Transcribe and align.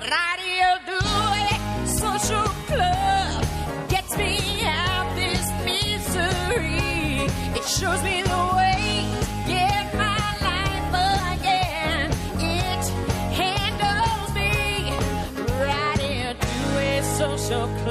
Radio 0.00 0.68
2 0.86 1.86
Social 1.86 2.48
Club 2.66 3.44
gets 3.90 4.16
me 4.16 4.38
out 4.64 5.14
this 5.14 5.46
misery. 5.66 7.28
It 7.54 7.64
shows 7.64 8.02
me 8.02 8.22
the 8.22 8.42
way 8.56 9.04
get 9.46 9.92
my 9.94 10.24
life 10.48 10.88
again. 11.34 12.10
It 12.40 12.84
handles 13.36 14.34
me. 14.34 14.96
Radio 15.60 16.32
2 16.40 17.02
Social 17.18 17.66
Club. 17.66 17.81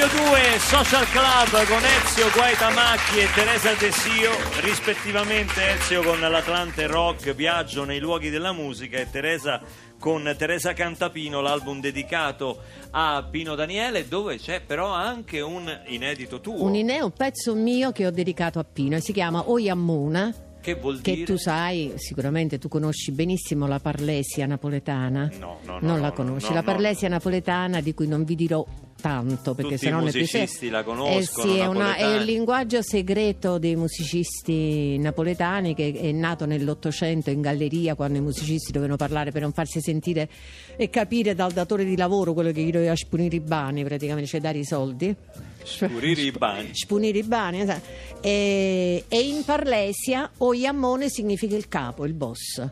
Radio 0.00 0.28
2 0.30 0.58
Social 0.60 1.06
Club 1.10 1.66
con 1.66 1.84
Ezio 1.84 2.30
Guaitamacchi 2.34 3.18
e 3.18 3.26
Teresa 3.34 3.74
Desio, 3.74 4.30
rispettivamente 4.62 5.72
Ezio 5.74 6.02
con 6.02 6.18
l'Atlante 6.20 6.86
Rock 6.86 7.34
Viaggio 7.34 7.84
nei 7.84 7.98
luoghi 7.98 8.30
della 8.30 8.52
musica 8.52 8.96
e 8.96 9.10
Teresa 9.10 9.60
con 9.98 10.34
Teresa 10.38 10.72
Cantapino, 10.72 11.42
l'album 11.42 11.80
dedicato 11.80 12.60
a 12.92 13.26
Pino 13.30 13.54
Daniele, 13.54 14.08
dove 14.08 14.38
c'è 14.38 14.62
però 14.62 14.88
anche 14.88 15.42
un 15.42 15.70
inedito 15.88 16.40
tuo. 16.40 16.62
Un, 16.64 16.76
ine- 16.76 17.02
un 17.02 17.12
pezzo 17.12 17.54
mio 17.54 17.92
che 17.92 18.06
ho 18.06 18.10
dedicato 18.10 18.58
a 18.58 18.64
Pino 18.64 18.96
e 18.96 19.00
si 19.02 19.12
chiama 19.12 19.50
Oyammuna. 19.50 20.34
che 20.62 20.76
vuol 20.76 21.02
Che 21.02 21.12
dire? 21.12 21.26
tu 21.26 21.36
sai, 21.36 21.92
sicuramente 21.96 22.56
tu 22.58 22.68
conosci 22.68 23.12
benissimo 23.12 23.66
la 23.66 23.80
parlesia 23.80 24.46
napoletana. 24.46 25.28
No, 25.38 25.58
no, 25.64 25.72
no, 25.74 25.78
Non 25.80 25.96
no, 25.96 26.00
la 26.00 26.08
no, 26.08 26.12
conosci. 26.14 26.48
no, 26.48 26.54
la 26.54 26.60
no. 26.60 26.66
parlesia 26.66 27.08
napoletana 27.08 27.82
di 27.82 27.92
cui 27.92 28.06
non 28.08 28.24
vi 28.24 28.34
dirò 28.34 28.64
tanto 29.00 29.54
perché 29.54 29.72
Tutti 29.74 29.84
i 29.84 29.86
sennò 29.88 29.98
ne 29.98 30.04
musicisti 30.04 30.68
la 30.68 30.82
conoscono, 30.84 31.18
Eh 31.18 31.54
sì, 31.54 31.58
è, 31.58 31.66
una- 31.66 31.96
è 31.96 32.16
il 32.16 32.24
linguaggio 32.24 32.82
segreto 32.82 33.58
dei 33.58 33.76
musicisti 33.76 34.98
napoletani 34.98 35.74
che 35.74 35.92
è 35.92 36.12
nato 36.12 36.46
nell'Ottocento 36.46 37.30
in 37.30 37.40
galleria 37.40 37.94
quando 37.94 38.18
i 38.18 38.20
musicisti 38.20 38.72
dovevano 38.72 38.96
parlare 38.96 39.30
per 39.30 39.42
non 39.42 39.52
farsi 39.52 39.80
sentire 39.80 40.28
e 40.76 40.88
capire 40.90 41.34
dal 41.34 41.52
datore 41.52 41.84
di 41.84 41.96
lavoro 41.96 42.32
quello 42.32 42.52
che 42.52 42.62
gli 42.62 42.70
doveva 42.70 42.94
spunire 42.96 43.36
i 43.36 43.40
bani 43.40 43.82
praticamente, 43.84 44.28
cioè 44.28 44.40
dare 44.40 44.58
i 44.58 44.64
soldi. 44.64 45.14
Spurire 45.62 46.22
i 46.22 46.30
bagni. 46.30 46.70
Spunire 46.72 47.18
i 47.18 47.22
bani, 47.22 47.60
esatto. 47.62 47.86
e, 48.20 49.04
e 49.08 49.20
in 49.20 49.44
Parlesia 49.44 50.30
Oyammone 50.38 51.08
significa 51.08 51.56
il 51.56 51.68
capo, 51.68 52.04
il 52.04 52.14
boss. 52.14 52.66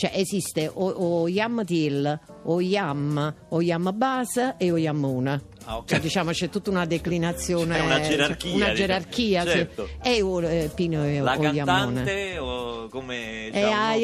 Cioè 0.00 0.12
esiste 0.14 0.66
o, 0.72 1.20
Oyam 1.20 1.62
Til, 1.66 2.18
Oyam, 2.44 3.34
Oyam 3.50 3.90
Base 3.92 4.54
e 4.56 4.70
Oyammuna. 4.72 5.38
Ah, 5.64 5.76
ok. 5.76 5.88
Cioè, 5.88 6.00
diciamo 6.00 6.30
c'è 6.30 6.48
tutta 6.48 6.70
una 6.70 6.86
declinazione, 6.86 7.74
C'è 7.76 7.84
una 7.84 8.00
gerarchia, 8.00 8.54
una 8.54 8.58
diciamo. 8.70 8.74
gerarchia, 8.78 9.42
sì. 9.42 9.48
Certo. 9.50 9.88
E 10.02 10.22
o- 10.22 10.40
eh, 10.40 10.70
Pino 10.74 11.04
e 11.04 11.20
La 11.20 11.36
Oyammone. 11.36 11.54
cantante 11.64 12.38
o 12.38 12.88
come... 12.88 13.48
E 13.48 13.50
diciamo- 13.52 13.72
a. 13.74 13.98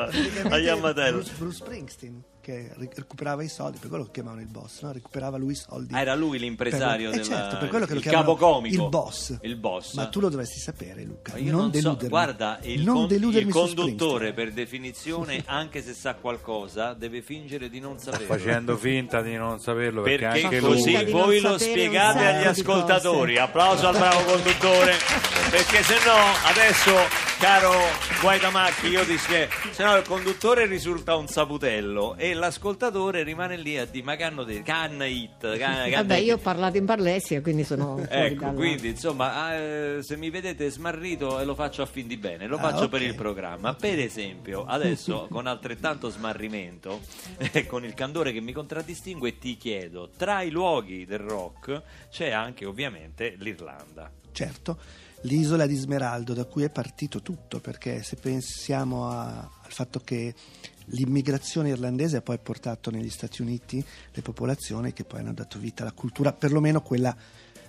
Praticamente 0.00 0.48
Ayamatella. 0.50 1.12
Bruce, 1.12 1.32
Bruce 1.38 1.56
Springsteen 1.58 2.22
che 2.44 2.70
recuperava 2.76 3.42
i 3.42 3.48
soldi, 3.48 3.78
per 3.78 3.88
quello 3.88 4.04
che 4.04 4.10
chiamavano 4.12 4.42
il 4.42 4.48
boss, 4.48 4.82
no? 4.82 4.92
recuperava 4.92 5.38
lui 5.38 5.52
i 5.52 5.56
soldi. 5.56 5.94
Ah, 5.94 6.00
era 6.00 6.14
lui 6.14 6.38
l'impresario 6.38 7.08
per, 7.10 7.20
eh, 7.20 7.22
della- 7.22 7.36
certo, 7.36 7.56
per 7.56 7.68
quello 7.68 7.86
che 7.86 7.92
lo 7.92 7.98
il 8.00 8.04
chiamano 8.04 8.34
capocomico. 8.34 8.82
Il 8.82 8.88
boss. 8.90 9.38
Il 9.40 9.56
boss. 9.56 9.94
Ma 9.94 10.06
tu 10.08 10.20
lo 10.20 10.28
dovresti 10.28 10.58
sapere, 10.60 11.02
Luca. 11.04 11.32
Ma 11.32 11.38
Io 11.38 11.50
non, 11.52 11.60
non, 11.62 11.72
so, 11.72 11.78
deludermi. 11.80 12.08
guarda, 12.08 12.58
il, 12.62 12.82
non 12.82 12.94
con- 12.94 13.06
deludermi 13.08 13.48
il 13.48 13.54
conduttore 13.54 14.32
per 14.34 14.52
definizione, 14.52 15.42
anche 15.46 15.82
se 15.82 15.94
sa 15.94 16.14
qualcosa, 16.14 16.92
deve 16.92 17.22
fingere 17.22 17.70
di 17.70 17.80
non 17.80 17.98
saperlo. 17.98 18.26
facendo 18.26 18.76
finta 18.76 19.22
di 19.22 19.34
non 19.36 19.58
saperlo 19.60 20.02
perché, 20.02 20.26
Perché 20.26 20.44
anche 20.44 20.60
lui 20.60 20.68
così 20.76 21.04
voi 21.10 21.40
lo 21.40 21.56
spiegate 21.58 22.26
agli 22.26 22.44
ascoltatori. 22.44 23.38
Applauso 23.38 23.88
al 23.88 23.96
bravo 23.96 24.22
conduttore. 24.24 24.92
Perché 25.50 25.82
se 25.82 25.94
no, 26.04 26.16
adesso, 26.48 26.92
caro 27.44 27.72
Guaitamacchi, 28.22 28.86
io 28.86 29.04
ti 29.04 29.18
spiego. 29.18 29.52
Se 29.70 29.84
no, 29.84 29.94
il 29.96 30.04
conduttore 30.06 30.64
risulta 30.64 31.14
un 31.14 31.26
saputello 31.28 32.14
e 32.16 32.32
l'ascoltatore 32.32 33.22
rimane 33.22 33.58
lì 33.58 33.76
a 33.76 33.84
dire: 33.84 34.02
Ma 34.02 34.16
che 34.16 34.22
hanno 34.22 34.44
detto? 34.44 34.62
Can 34.64 35.02
it. 35.02 35.40
Can, 35.58 35.58
can 35.58 35.90
Vabbè, 35.90 36.16
it." 36.16 36.24
io 36.24 36.34
ho 36.36 36.38
parlato 36.38 36.78
in 36.78 36.86
Parlesia, 36.86 37.42
quindi 37.42 37.64
sono 37.64 37.98
Ecco, 38.08 38.40
dalla- 38.44 38.52
quindi 38.54 38.88
insomma, 38.88 39.56
eh, 39.58 39.98
se 40.00 40.16
mi 40.16 40.30
vedete 40.30 40.70
smarrito 40.70 41.38
e 41.38 41.44
lo 41.44 41.54
faccio 41.54 41.82
a 41.82 41.86
fin 41.86 42.06
di 42.06 42.16
bene, 42.16 42.46
lo 42.46 42.56
Ah, 42.56 42.60
faccio 42.60 42.84
ok. 42.84 42.88
per 42.88 43.02
il 43.02 43.14
programma. 43.14 43.74
Per 43.74 43.98
esempio, 43.98 44.64
adesso 44.64 45.26
con 45.30 45.46
altrettanto 45.46 46.08
smarrimento 46.08 47.00
e 47.52 47.66
con 47.66 47.84
il 47.84 47.92
candore 47.92 48.32
che 48.32 48.40
mi 48.40 48.52
contraddistingue, 48.52 49.36
ti 49.38 49.58
chiedo: 49.58 50.08
tra 50.16 50.40
i 50.40 50.48
luoghi 50.48 51.04
del 51.04 51.18
rock 51.18 51.82
c'è 52.10 52.30
anche 52.30 52.64
ovviamente 52.64 53.34
l'Irlanda. 53.36 54.10
Certo, 54.32 54.78
l'isola 55.24 55.66
di 55.66 55.74
Smeraldo 55.74 56.32
da 56.34 56.44
cui 56.44 56.64
è 56.64 56.70
partito 56.70 57.20
tutto, 57.22 57.60
perché 57.60 58.02
se 58.02 58.16
pensiamo 58.16 59.08
a- 59.08 59.38
al 59.38 59.72
fatto 59.72 60.00
che 60.00 60.34
l'immigrazione 60.86 61.70
irlandese 61.70 62.18
ha 62.18 62.22
poi 62.22 62.38
portato 62.38 62.90
negli 62.90 63.08
Stati 63.10 63.42
Uniti 63.42 63.82
le 64.12 64.22
popolazioni 64.22 64.92
che 64.92 65.04
poi 65.04 65.20
hanno 65.20 65.32
dato 65.32 65.58
vita 65.58 65.82
alla 65.82 65.92
cultura, 65.92 66.32
perlomeno 66.32 66.82
quella 66.82 67.14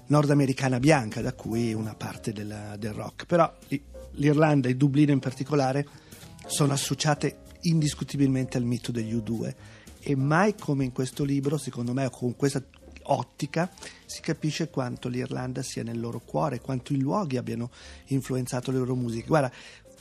nordamericana 0.08 0.80
bianca, 0.80 1.22
da 1.22 1.34
cui 1.34 1.74
una 1.74 1.96
parte 1.96 2.32
della- 2.34 2.76
del 2.78 2.94
rock. 2.94 3.26
Però 3.26 3.52
l'Irlanda 4.12 4.70
e 4.70 4.76
Dublino 4.76 5.12
in 5.12 5.20
particolare 5.20 5.88
sono 6.46 6.74
associate 6.74 7.40
indiscutibilmente 7.62 8.58
al 8.58 8.64
mito 8.64 8.92
degli 8.92 9.14
U2 9.14 9.56
e 10.00 10.16
mai 10.16 10.56
come 10.56 10.84
in 10.84 10.92
questo 10.92 11.24
libro, 11.24 11.58
secondo 11.58 11.94
me, 11.94 12.06
o 12.06 12.10
con 12.10 12.36
questa 12.36 12.62
ottica 13.06 13.72
si 14.06 14.22
capisce 14.22 14.70
quanto 14.70 15.08
l'Irlanda 15.10 15.62
sia 15.62 15.84
nel 15.84 16.00
loro 16.00 16.20
cuore, 16.20 16.60
quanto 16.60 16.94
i 16.94 17.00
luoghi 17.00 17.38
abbiano 17.38 17.70
influenzato 18.08 18.72
le 18.72 18.78
loro 18.78 18.96
musiche. 18.96 19.28
Guarda, 19.28 19.52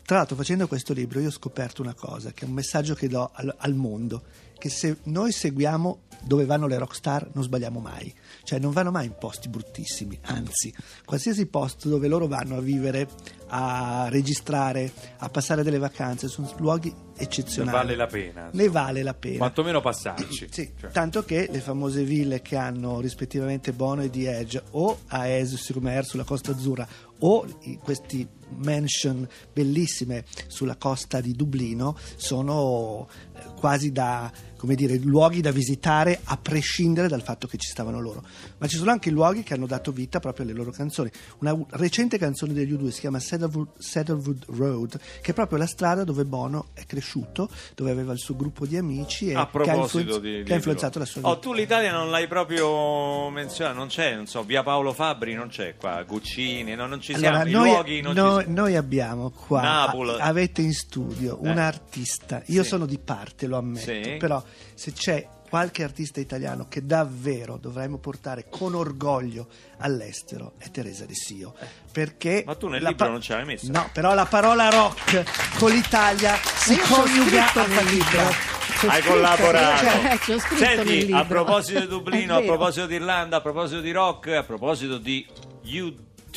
tra 0.04 0.18
l'altro 0.18 0.36
facendo 0.36 0.66
questo 0.68 0.92
libro 0.92 1.20
io 1.20 1.28
ho 1.28 1.32
scoperto 1.32 1.82
una 1.82 1.94
cosa, 1.94 2.32
che 2.32 2.44
è 2.44 2.48
un 2.48 2.54
messaggio 2.54 2.94
che 2.94 3.08
do 3.08 3.30
al, 3.32 3.54
al 3.58 3.74
mondo, 3.74 4.22
che 4.58 4.68
se 4.68 4.98
noi 5.04 5.32
seguiamo 5.32 6.02
dove 6.22 6.46
vanno 6.46 6.66
le 6.66 6.78
rockstar 6.78 7.28
non 7.34 7.42
sbagliamo 7.44 7.80
mai, 7.80 8.12
cioè 8.44 8.58
non 8.58 8.72
vanno 8.72 8.90
mai 8.90 9.06
in 9.06 9.14
posti 9.18 9.48
bruttissimi, 9.48 10.18
anzi, 10.22 10.74
qualsiasi 11.04 11.46
posto 11.46 11.88
dove 11.88 12.08
loro 12.08 12.26
vanno 12.26 12.56
a 12.56 12.60
vivere, 12.60 13.06
a 13.48 14.06
registrare, 14.08 14.90
a 15.18 15.28
passare 15.28 15.62
delle 15.62 15.78
vacanze, 15.78 16.28
sono 16.28 16.50
luoghi 16.58 16.88
ne 16.88 17.02
eccezionali. 17.16 17.76
vale 17.76 17.94
la 17.94 18.06
pena 18.06 18.48
Ne 18.52 18.68
vale 18.68 19.02
la 19.02 19.14
pena. 19.14 19.38
quantomeno 19.38 19.80
passarci 19.80 20.48
Sì, 20.52 20.72
Cioè, 20.78 20.90
tanto 20.90 21.24
che 21.24 21.48
le 21.50 21.60
famose 21.60 22.02
ville 22.04 22.40
che 22.40 22.56
hanno 22.56 23.00
rispettivamente 23.00 23.72
Bono 23.72 24.02
e 24.02 24.10
The 24.10 24.38
Edge 24.38 24.62
o 24.72 24.98
a 25.08 25.18
Aes-sur-Mer 25.20 26.04
sulla 26.04 26.24
Costa 26.24 26.52
Azzurra 26.52 26.86
o 27.20 27.46
questi 27.82 28.26
mansion 28.56 29.26
bellissime 29.52 30.24
sulla 30.46 30.76
costa 30.76 31.20
di 31.20 31.32
Dublino 31.32 31.96
sono 32.16 33.08
eh, 33.36 33.40
quasi 33.58 33.92
da 33.92 34.30
come 34.64 34.76
dire, 34.76 34.96
luoghi 34.96 35.42
da 35.42 35.50
visitare 35.50 36.20
a 36.24 36.38
prescindere 36.38 37.06
dal 37.06 37.20
fatto 37.22 37.46
che 37.46 37.58
ci 37.58 37.68
stavano 37.68 38.00
loro. 38.00 38.22
Ma 38.56 38.66
ci 38.66 38.78
sono 38.78 38.90
anche 38.92 39.10
luoghi 39.10 39.42
che 39.42 39.52
hanno 39.52 39.66
dato 39.66 39.92
vita 39.92 40.20
proprio 40.20 40.46
alle 40.46 40.54
loro 40.54 40.70
canzoni. 40.70 41.10
Una 41.40 41.54
recente 41.72 42.16
canzone 42.16 42.54
degli 42.54 42.72
U2 42.72 42.88
si 42.88 43.00
chiama 43.00 43.18
Cedarwood, 43.20 43.78
Cedarwood 43.78 44.44
Road, 44.56 44.98
che 45.20 45.32
è 45.32 45.34
proprio 45.34 45.58
la 45.58 45.66
strada 45.66 46.02
dove 46.02 46.24
Bono 46.24 46.68
è 46.72 46.86
cresciuto, 46.86 47.50
dove 47.74 47.90
aveva 47.90 48.14
il 48.14 48.18
suo 48.18 48.36
gruppo 48.36 48.64
di 48.64 48.78
amici 48.78 49.28
e 49.28 49.34
A 49.34 49.46
che 49.50 49.70
ha, 49.70 49.74
influenz- 49.74 50.18
di, 50.20 50.38
di- 50.38 50.42
che 50.44 50.52
ha 50.54 50.56
influenzato 50.56 50.98
la 50.98 51.04
sua 51.04 51.20
vita. 51.20 51.32
Oh, 51.34 51.38
tu 51.40 51.52
l'Italia 51.52 51.92
non 51.92 52.08
l'hai 52.08 52.26
proprio 52.26 53.28
menzionato, 53.28 53.76
non 53.76 53.88
c'è, 53.88 54.14
non 54.14 54.26
so, 54.26 54.44
via 54.44 54.62
Paolo 54.62 54.94
Fabri 54.94 55.34
non 55.34 55.48
c'è 55.48 55.76
qua, 55.76 56.02
Guccini, 56.04 56.74
no, 56.74 56.86
non 56.86 57.02
ci 57.02 57.14
siamo, 57.14 57.36
Allora, 57.40 57.50
i 57.50 57.52
noi, 57.52 57.68
luoghi 57.68 58.00
non 58.00 58.14
no- 58.14 58.40
ci 58.40 58.43
sono. 58.44 58.54
noi 58.60 58.76
abbiamo 58.76 59.30
qua, 59.30 59.60
Napoli. 59.62 60.16
avete 60.20 60.62
in 60.62 60.72
studio 60.72 61.38
un 61.40 61.58
Eh. 61.58 61.60
artista, 61.60 62.42
io 62.46 62.62
Sì. 62.62 62.68
sono 62.68 62.86
di 62.86 62.98
parte, 62.98 63.46
lo 63.46 63.56
ammetto, 63.58 63.90
Sì. 63.92 64.16
però 64.18 64.42
se 64.74 64.92
c'è 64.92 65.28
qualche 65.48 65.84
artista 65.84 66.18
italiano 66.18 66.66
che 66.68 66.84
davvero 66.84 67.58
dovremmo 67.58 67.98
portare 67.98 68.46
con 68.50 68.74
orgoglio 68.74 69.46
all'estero 69.78 70.54
è 70.58 70.68
Teresa 70.70 71.04
De 71.06 71.14
Sio, 71.14 71.54
perché... 71.92 72.42
Ma 72.44 72.56
tu 72.56 72.66
nel 72.66 72.82
libro 72.82 73.08
non 73.08 73.20
ce 73.20 73.34
l'hai 73.34 73.44
messa? 73.44 73.70
No, 73.70 73.88
però 73.92 74.14
la 74.14 74.24
parola 74.26 74.68
rock 74.70 75.56
con 75.58 75.70
l'Italia 75.70 76.34
si 76.42 76.76
coniuga 76.76 77.46
scritto 77.46 77.60
a 77.60 77.82
libro. 77.82 78.52
Hai 78.86 79.00
scritto- 79.00 79.08
collaborato. 79.12 79.86
cioè, 80.24 80.38
Senti, 80.56 80.96
libro. 81.06 81.18
a 81.18 81.24
proposito 81.24 81.80
di 81.80 81.86
Dublino, 81.86 82.36
a 82.36 82.40
proposito 82.42 82.86
di 82.86 82.94
Irlanda, 82.96 83.36
a 83.36 83.40
proposito 83.40 83.80
di 83.80 83.92
rock, 83.92 84.28
a 84.28 84.42
proposito 84.42 84.98
di 84.98 85.24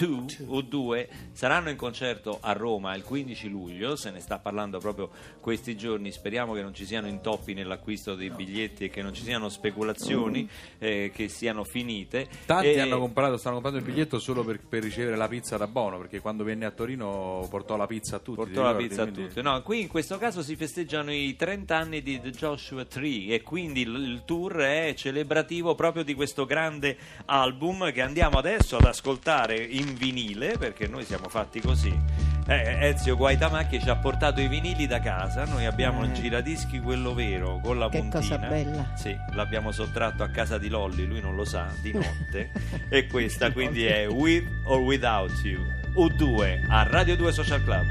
U2 0.06 0.44
o 0.48 0.62
2 0.62 1.10
saranno 1.32 1.70
in 1.70 1.76
concerto 1.76 2.38
a 2.42 2.52
Roma 2.54 2.96
il 2.96 3.04
15 3.04 3.50
luglio, 3.50 3.96
se 3.96 4.12
ne 4.12 4.20
sta 4.20 4.38
parlando 4.40 4.80
proprio 4.80 5.10
questi 5.40 5.76
giorni, 5.76 6.12
speriamo 6.12 6.54
che 6.54 6.62
non 6.62 6.74
ci 6.74 6.86
siano 6.86 7.08
intoppi 7.08 7.54
nell'acquisto 7.54 8.16
dei 8.16 8.30
biglietti 8.30 8.86
e 8.86 8.90
che 8.90 9.02
non 9.02 9.14
ci 9.14 9.24
siano 9.24 9.50
speculazioni 9.50 10.48
eh, 10.78 11.12
che 11.14 11.28
siano 11.30 11.64
finite. 11.64 12.28
tanti 12.46 12.68
E- 12.68 12.80
hanno 12.80 13.00
comprato 13.00 13.38
stanno 13.38 13.56
comprando 13.56 13.80
il 13.80 13.86
biglietto 13.86 14.20
solo 14.20 14.44
per, 14.44 14.60
per 14.60 14.84
ricevere 14.84 15.16
la 15.16 15.28
pizza 15.28 15.58
da 15.58 15.68
Bono 15.68 15.98
perché 15.98 16.20
quando 16.20 16.44
venne 16.44 16.66
a 16.66 16.72
Torino 16.72 17.46
portò 17.50 17.76
la 17.76 17.88
pizza 17.88 18.18
a 18.18 18.20
tutti 18.20 18.36
ti 18.42 18.46
Portò 18.46 18.62
la 18.62 18.68
ricordi? 18.78 18.88
pizza 18.88 19.02
a 19.02 19.06
Quindi- 19.08 19.28
tutti. 19.30 19.42
No, 19.42 19.62
qui 19.64 19.82
in 19.82 19.88
questo 19.88 20.18
caso 20.18 20.42
si 20.42 20.56
festeggiano 20.56 21.12
i 21.12 21.36
30 21.36 21.76
anni 21.76 22.02
di 22.02 22.20
The 22.22 22.30
Joshua 22.32 22.86
Tree 22.86 23.34
e 23.34 23.42
quindi 23.42 23.82
il, 23.82 23.94
il 23.96 24.22
tour 24.26 24.56
è 24.58 24.94
celebrativo 24.96 25.76
proprio 25.76 26.04
di 26.04 26.14
questo 26.14 26.46
grande 26.46 26.98
album 27.26 27.92
che 27.92 28.02
andiamo 28.02 28.38
adesso 28.38 28.78
ad 28.78 28.86
ascoltare 28.86 29.58
in 29.58 29.87
vinile 29.94 30.58
perché 30.58 30.88
noi 30.88 31.04
siamo 31.06 31.28
fatti 31.30 31.60
così. 31.62 32.26
Eh, 32.50 32.88
Ezio 32.88 33.18
Guaitamacchi 33.18 33.80
ci 33.82 33.90
ha 33.90 33.98
portato 33.98 34.40
i 34.40 34.48
vinili 34.48 34.88
da 34.88 35.00
casa. 35.00 35.46
Noi 35.46 35.66
abbiamo 35.66 36.04
il 36.04 36.12
Eh. 36.12 36.14
giradischi 36.14 36.80
quello 36.80 37.14
vero 37.14 37.60
con 37.62 37.78
la 37.78 37.90
Che 37.90 37.98
puntina. 38.00 38.20
cosa 38.22 38.38
bella. 38.38 38.92
Sì, 38.96 39.16
l'abbiamo 39.34 39.72
sottratto 39.72 40.24
a 40.24 40.30
casa 40.30 40.58
di 40.58 40.70
Lolli, 40.70 41.06
lui 41.06 41.20
non 41.22 41.36
lo 41.36 41.44
sa, 41.46 41.68
di 41.82 41.92
notte. 41.92 42.52
e 42.90 43.08
questa 43.08 43.52
quindi 43.52 43.86
è 43.86 44.08
With 44.08 44.48
or 44.66 44.80
Without 44.80 45.32
You. 45.44 45.62
U2 45.96 46.66
a 46.70 46.84
Radio 46.84 47.16
2 47.18 47.32
Social 47.32 47.64
Club. 47.64 47.86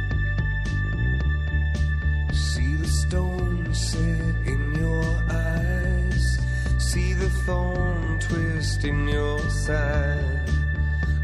See 2.33 2.77
the 2.81 2.87
stone 2.89 3.73
set 3.75 4.47
in 4.47 4.73
your 4.79 5.05
eyes. 5.31 6.39
See 6.79 7.15
the 7.15 7.29
thorn 7.45 8.19
twist 8.21 8.85
in 8.85 9.07
your 9.09 9.41
side. 9.51 10.46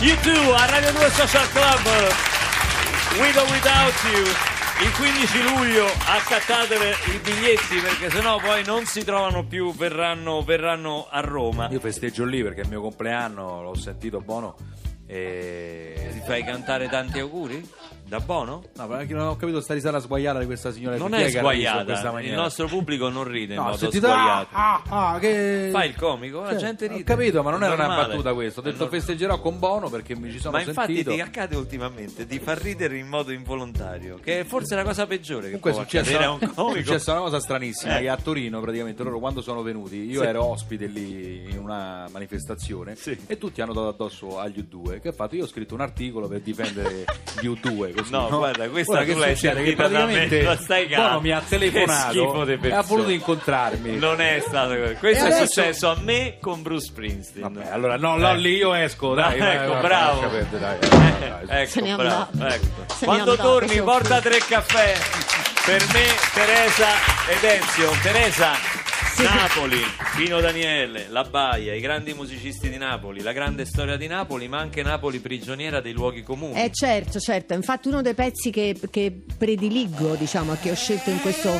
U2 0.00 0.54
a 0.54 0.64
Radio 0.64 0.92
2 0.92 1.10
Social 1.10 1.46
Club 1.50 1.84
With 3.20 3.36
or 3.36 3.50
Without 3.50 3.92
You 4.10 4.24
il 4.82 4.92
15 4.96 5.42
luglio 5.42 5.84
accattatele 5.84 6.92
i 7.12 7.18
biglietti 7.22 7.78
perché 7.82 8.08
sennò 8.08 8.38
poi 8.38 8.64
non 8.64 8.86
si 8.86 9.04
trovano 9.04 9.44
più 9.44 9.74
verranno, 9.74 10.40
verranno 10.40 11.06
a 11.10 11.20
Roma 11.20 11.68
Io 11.70 11.80
festeggio 11.80 12.24
lì 12.24 12.42
perché 12.42 12.62
è 12.62 12.64
il 12.64 12.70
mio 12.70 12.80
compleanno, 12.80 13.62
l'ho 13.62 13.74
sentito 13.74 14.22
buono. 14.22 14.56
E... 15.04 16.08
ti 16.12 16.22
fai 16.24 16.44
cantare 16.44 16.88
tanti 16.88 17.18
auguri? 17.18 17.68
Da 18.10 18.18
buono? 18.18 18.64
No, 18.74 18.88
perché 18.88 19.14
non 19.14 19.28
ho 19.28 19.36
capito 19.36 19.60
sta 19.60 19.72
risata 19.72 20.00
sguaiata 20.00 20.40
di 20.40 20.46
questa 20.46 20.72
signora. 20.72 20.96
Non 20.96 21.14
è 21.14 21.18
in 21.18 21.22
questa 21.22 21.38
sguaiata. 21.38 22.20
Il 22.22 22.32
nostro 22.32 22.66
pubblico 22.66 23.08
non 23.08 23.22
ride 23.22 23.52
in 23.54 23.60
No, 23.60 23.66
ho 23.66 23.70
modo 23.70 23.76
sentito, 23.78 24.08
sguaiato. 24.08 24.48
ah, 24.50 24.82
ah, 24.88 25.10
ah, 25.12 25.18
che... 25.20 25.68
Fai 25.70 25.88
il 25.90 25.94
comico, 25.94 26.40
la 26.40 26.56
gente 26.56 26.88
ride. 26.88 27.02
Ho 27.02 27.04
capito, 27.04 27.44
ma 27.44 27.52
non 27.52 27.62
È 27.62 27.66
era 27.66 27.74
una 27.74 27.86
normale. 27.86 28.08
battuta 28.08 28.34
questo. 28.34 28.58
Ho 28.58 28.62
È 28.64 28.66
detto 28.66 28.78
norm- 28.82 28.90
festeggerò 28.96 29.38
con 29.40 29.60
Bono 29.60 29.88
perché 29.90 30.16
mi 30.16 30.28
ci 30.32 30.40
sono 30.40 30.56
Ma 30.56 30.62
infatti 30.64 30.94
sentito. 30.94 31.12
ti 31.14 31.20
accade 31.20 31.54
ultimamente 31.54 32.26
di 32.26 32.40
far 32.40 32.58
ridere 32.60 32.98
in 32.98 33.06
modo 33.06 33.30
involontario, 33.30 34.18
che 34.20 34.40
è 34.40 34.44
forse 34.44 34.74
la 34.74 34.82
cosa 34.82 35.06
peggiore 35.06 35.48
che 35.48 35.60
Comunque 35.60 35.70
è 35.70 35.74
può 35.74 35.82
successa, 35.84 36.10
accadere 36.10 36.24
a 36.24 36.30
un 36.32 36.38
è 36.40 36.46
comico. 36.52 36.78
successa 36.78 37.12
una 37.12 37.20
cosa 37.20 37.38
stranissima 37.38 37.96
Eh. 37.98 38.00
che 38.00 38.08
a 38.08 38.16
Torino 38.16 38.60
praticamente 38.60 39.04
loro 39.04 39.20
quando 39.20 39.40
sono 39.40 39.62
venuti 39.62 39.98
io 40.10 40.22
Sì. 40.22 40.26
ero 40.26 40.44
ospite 40.46 40.86
lì 40.86 41.48
in 41.48 41.58
una 41.60 42.08
manifestazione 42.10 42.96
Sì. 42.96 43.16
e 43.28 43.38
tutti 43.38 43.60
hanno 43.60 43.72
dato 43.72 43.86
addosso 43.86 44.40
agli 44.40 44.58
U2 44.68 44.98
che 45.00 45.10
ho 45.10 45.12
fatto 45.12 45.36
io 45.36 45.44
ho 45.44 45.46
scritto 45.46 45.74
un 45.74 45.80
articolo 45.80 46.26
per 46.26 46.40
difendere 46.40 47.04
gli 47.40 47.46
U2 47.46 47.98
così, 48.00 48.12
No, 48.12 48.28
guarda, 48.28 48.68
questa 48.68 48.92
Ora 48.92 49.00
tu 49.00 49.06
che 49.06 49.14
l'hai 49.18 49.30
che 49.34 49.36
sentita 49.36 49.88
da 49.88 50.04
me, 50.06 50.12
praticamente 50.12 50.42
ma 50.48 50.56
stai 50.56 50.88
calmo. 50.88 51.06
Bono 51.08 51.20
mi 51.20 51.30
ha 51.30 51.42
telefonato 51.48 52.44
e 52.62 52.72
ha 52.72 52.82
voluto 52.82 53.10
incontrarmi 53.10 53.96
Non 53.96 54.20
è 54.20 54.42
stato 54.46 54.76
così. 54.78 54.94
Questo 54.94 55.24
E 55.24 55.28
è 55.28 55.32
adesso- 55.32 55.46
successo 55.52 55.90
a 55.90 55.96
me 56.02 56.36
con 56.40 56.62
Bruce 56.62 56.86
Springsteen. 56.86 57.52
Vabbè, 57.52 57.68
allora 57.70 57.96
no, 57.96 58.16
no, 58.16 58.30
Eh. 58.30 58.36
lì 58.38 58.56
io 58.56 58.74
esco 58.74 59.14
dai, 59.14 59.38
No, 59.38 59.44
dai, 59.44 59.56
ecco, 59.56 59.72
dai, 59.72 59.80
bravo. 59.82 60.20
lascia 60.20 60.28
perdere, 60.28 60.60
dai, 60.60 60.78
dai, 60.88 61.46
dai. 61.46 61.60
Ecco, 61.62 61.70
Se 61.70 61.94
bravo, 61.96 62.28
ecco. 62.46 63.04
Quando 63.04 63.36
torni 63.36 63.82
porta 63.82 64.20
tre 64.20 64.38
caffè 64.38 64.96
per 65.64 65.84
me, 65.92 66.04
Teresa 66.34 66.88
ed 67.28 67.44
Ezio. 67.44 67.90
Teresa, 68.02 68.52
Napoli, 69.18 69.76
Pino 70.16 70.40
Daniele, 70.40 71.06
La 71.10 71.24
Baia, 71.24 71.74
i 71.74 71.80
grandi 71.80 72.14
musicisti 72.14 72.70
di 72.70 72.78
Napoli, 72.78 73.20
la 73.22 73.32
grande 73.32 73.66
storia 73.66 73.96
di 73.96 74.06
Napoli, 74.06 74.48
ma 74.48 74.58
anche 74.58 74.82
Napoli 74.82 75.18
prigioniera 75.18 75.80
dei 75.80 75.92
luoghi 75.92 76.22
comuni. 76.22 76.54
Eh 76.60 76.70
certo, 76.72 77.18
certo, 77.20 77.52
infatti 77.52 77.88
uno 77.88 78.00
dei 78.00 78.14
pezzi 78.14 78.50
che, 78.50 78.74
che 78.90 79.14
prediligo, 79.36 80.14
diciamo, 80.14 80.56
che 80.60 80.70
ho 80.70 80.74
scelto 80.74 81.10
in 81.10 81.20
questo... 81.20 81.50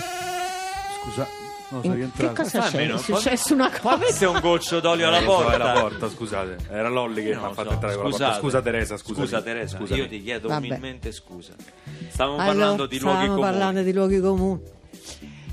scusa 1.02 1.26
non 1.72 1.82
so 1.82 1.86
in- 1.86 1.92
che 1.92 1.98
rientrato 1.98 2.42
cosa 2.42 2.60
c'è? 2.62 2.66
almeno, 2.78 2.94
È 2.96 2.98
successo 2.98 3.52
una 3.54 3.70
cosa... 3.70 3.96
mette 3.98 4.26
un 4.26 4.40
goccio 4.40 4.80
d'olio 4.80 5.06
alla 5.06 5.20
Eh, 5.20 5.24
porta. 5.24 5.54
è 5.54 5.58
la 5.58 5.72
porta, 5.72 6.08
scusate. 6.08 6.56
Era 6.70 6.88
Lolli 6.88 7.22
che 7.22 7.34
No, 7.34 7.40
mi 7.42 7.46
ha 7.46 7.52
fatto 7.52 7.68
so, 7.68 7.74
entrare 7.74 7.94
con 7.94 8.04
la 8.04 8.10
porta. 8.10 8.24
scusate. 8.26 8.40
Scusa 8.40 8.62
Teresa, 8.62 8.96
scusa. 8.96 9.20
Scusa 9.20 9.42
Teresa, 9.42 9.76
Scusami. 9.78 10.00
io 10.00 10.08
ti 10.08 10.22
chiedo 10.22 10.48
Vabbè. 10.48 10.66
umilmente 10.66 11.12
scusa. 11.12 11.52
Stavamo 12.08 12.38
Allora, 12.38 12.52
parlando 12.52 12.86
di 12.86 12.98
luoghi 12.98 13.16
stavamo 13.18 13.34
comuni. 13.36 13.50
parlando 13.52 13.82
di 13.82 13.92
luoghi 13.92 14.20
comuni. 14.20 14.60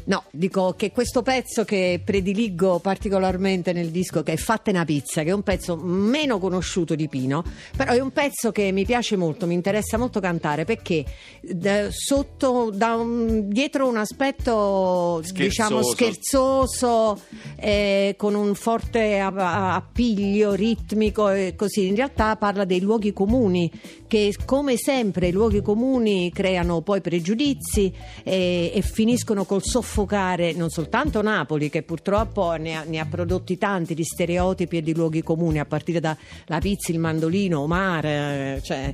No, 0.07 0.23
dico 0.31 0.73
che 0.77 0.93
questo 0.93 1.21
pezzo 1.21 1.65
che 1.65 1.99
prediligo 2.01 2.79
particolarmente 2.79 3.73
nel 3.73 3.89
disco, 3.89 4.23
che 4.23 4.31
è 4.33 4.37
Fatta 4.37 4.71
una 4.71 4.85
pizza, 4.85 5.21
che 5.23 5.31
è 5.31 5.33
un 5.33 5.41
pezzo 5.43 5.75
meno 5.75 6.39
conosciuto 6.39 6.95
di 6.95 7.09
Pino, 7.09 7.43
però 7.75 7.91
è 7.91 7.99
un 7.99 8.11
pezzo 8.11 8.53
che 8.53 8.71
mi 8.71 8.85
piace 8.85 9.17
molto, 9.17 9.45
mi 9.47 9.53
interessa 9.53 9.97
molto 9.97 10.21
cantare 10.21 10.63
perché 10.63 11.03
da- 11.41 11.89
sotto, 11.91 12.69
da 12.73 12.95
un- 12.95 13.49
dietro 13.49 13.85
un 13.89 13.97
aspetto 13.97 15.21
diciamo 15.33 15.81
Scherzoso. 15.83 15.91
scherzoso, 15.91 17.21
eh, 17.57 18.13
con 18.17 18.33
un 18.33 18.55
forte 18.55 19.19
appiglio 19.19 20.53
ritmico 20.53 21.27
e 21.29 21.53
così, 21.57 21.85
in 21.87 21.95
realtà 21.95 22.37
parla 22.37 22.63
dei 22.63 22.79
luoghi 22.79 23.11
comuni 23.11 23.69
che 24.07 24.33
come 24.45 24.77
sempre 24.77 25.27
i 25.27 25.31
luoghi 25.33 25.61
comuni 25.61 26.31
creano 26.31 26.79
poi 26.79 27.01
pregiudizi 27.01 27.91
e, 28.23 28.71
e 28.73 28.81
finiscono 28.81 29.43
col 29.43 29.63
soffocare 29.97 30.53
non 30.53 30.69
soltanto 30.69 31.23
Napoli 31.23 31.69
che 31.69 31.81
purtroppo 31.81 32.53
ne 32.53 32.75
ha, 32.75 32.83
ne 32.83 32.99
ha 32.99 33.05
prodotti 33.05 33.57
tanti 33.57 33.95
di 33.95 34.03
stereotipi 34.03 34.77
e 34.77 34.81
di 34.83 34.93
luoghi 34.93 35.23
comuni 35.23 35.57
a 35.57 35.65
partire 35.65 35.99
dalla 35.99 36.59
pizza, 36.59 36.91
il 36.91 36.99
mandolino, 36.99 37.61
Omar, 37.61 38.05
eh, 38.05 38.61
cioè, 38.63 38.93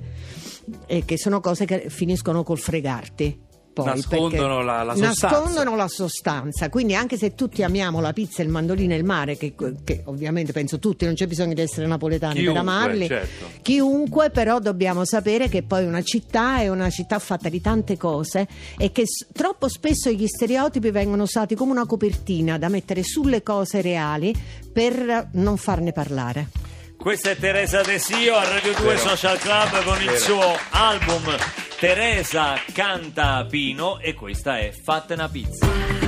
che 1.04 1.18
sono 1.18 1.42
cose 1.42 1.66
che 1.66 1.90
finiscono 1.90 2.44
col 2.44 2.58
fregarti. 2.58 3.52
Poi, 3.74 3.86
Nascondono 3.86 4.62
la- 4.62 4.84
la 4.84 4.94
sostanza. 4.96 5.30
Nascondono 5.30 5.76
la 5.76 5.88
sostanza. 5.88 6.70
Quindi, 6.70 6.94
anche 6.94 7.18
se 7.18 7.34
tutti 7.34 7.64
amiamo 7.64 8.02
la 8.02 8.14
pizza, 8.14 8.44
il 8.44 8.50
mandolino 8.50 8.94
e 8.94 8.98
il 8.98 9.04
mare, 9.04 9.36
che, 9.36 9.56
che 9.84 10.02
ovviamente 10.06 10.52
penso 10.52 10.78
tutti, 10.78 11.06
non 11.06 11.16
c'è 11.16 11.26
bisogno 11.26 11.56
di 11.56 11.62
essere 11.62 11.88
napoletani 11.88 12.36
Chiunque, 12.36 12.54
per 12.54 12.62
amarli. 12.62 13.08
certo. 13.08 13.46
Chiunque, 13.64 14.30
però, 14.30 14.60
dobbiamo 14.60 15.06
sapere 15.06 15.50
che 15.50 15.64
poi 15.64 15.86
una 15.86 16.04
città 16.04 16.60
è 16.60 16.70
una 16.70 16.92
città 16.92 17.18
fatta 17.18 17.50
di 17.50 17.62
tante 17.62 17.98
cose 17.98 18.48
e 18.78 18.92
che 18.92 19.08
s- 19.08 19.26
troppo 19.34 19.68
spesso 19.68 20.12
gli 20.12 20.28
stereotipi 20.28 20.92
vengono 20.92 21.24
usati 21.24 21.56
come 21.56 21.72
una 21.72 21.88
copertina 21.88 22.60
da 22.60 22.70
mettere 22.70 23.02
sulle 23.02 23.42
cose 23.42 23.82
reali 23.82 24.36
per 24.72 25.30
non 25.34 25.58
farne 25.58 25.92
parlare. 25.94 26.50
Questa 26.96 27.32
è 27.32 27.36
Teresa 27.38 27.82
Desio 27.82 28.36
a 28.36 28.48
Radio 28.48 28.74
2 28.76 28.86
Vero. 28.86 28.98
Social 28.98 29.38
Club 29.40 29.84
con 29.84 30.02
il 30.02 30.18
suo 30.20 30.42
album 30.70 31.36
Teresa 31.84 32.54
canta 32.72 33.46
Pino 33.46 34.00
e 34.00 34.14
questa 34.14 34.58
è 34.58 34.72
Fatta 34.72 35.16
una 35.16 35.28
pizza. 35.28 36.03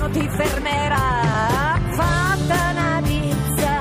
Nessuno 0.00 0.10
ti 0.10 0.28
fermerà. 0.28 1.78
Fatta 1.92 2.70
una 2.70 3.00
pizza, 3.02 3.80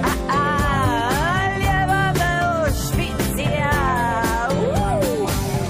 ah, 0.00 0.16
ah, 0.26 1.48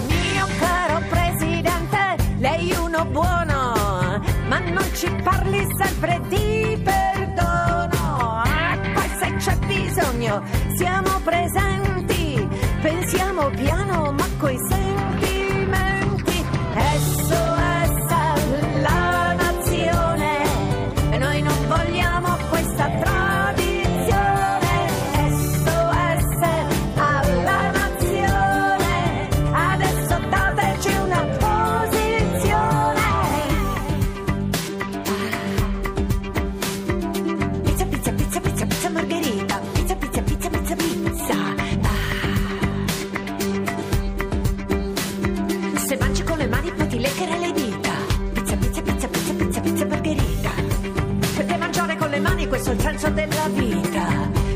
mio 0.07 0.47
caro 0.59 1.03
presidente, 1.09 2.17
lei 2.39 2.73
uno 2.79 3.05
buono, 3.07 4.21
ma 4.49 4.59
non 4.59 4.89
ci 4.95 5.11
parli 5.23 5.67
sempre 5.77 6.21
di 6.29 6.81
perdono. 6.83 8.43
Ah, 8.45 8.79
poi 8.95 9.11
se 9.19 9.35
c'è 9.39 9.57
bisogno, 9.67 10.43
siamo 10.77 11.21
presenti, 11.25 12.49
pensiamo 12.81 13.51
piano 13.51 13.84
mangi 46.05 46.23
con 46.23 46.37
le 46.37 46.47
mani 46.47 46.71
poi 46.71 46.87
ti 46.87 47.01
leccherai 47.01 47.41
le 47.41 47.53
dita. 47.53 47.93
Pizza, 48.35 48.57
pizza, 48.57 48.83
pizza, 48.83 49.09
pizza, 49.09 49.33
pizza, 49.33 49.61
pizza, 49.61 49.87
margherita. 49.87 50.51
Perché 51.37 51.57
mangiare 51.57 51.97
con 51.97 52.11
le 52.11 52.21
mani 52.21 52.47
questo 52.47 52.71
è 52.71 52.75
il 52.75 52.81
senso 52.81 53.09
della 53.09 53.49
vita. 53.49 54.05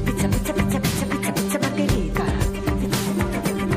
Pizza, 0.05 0.29
pizza, 0.29 0.53
pizza, 0.53 0.79
pizza, 0.79 1.07
pizza, 1.07 1.33
pizza, 1.33 1.59
margherita. 1.59 2.25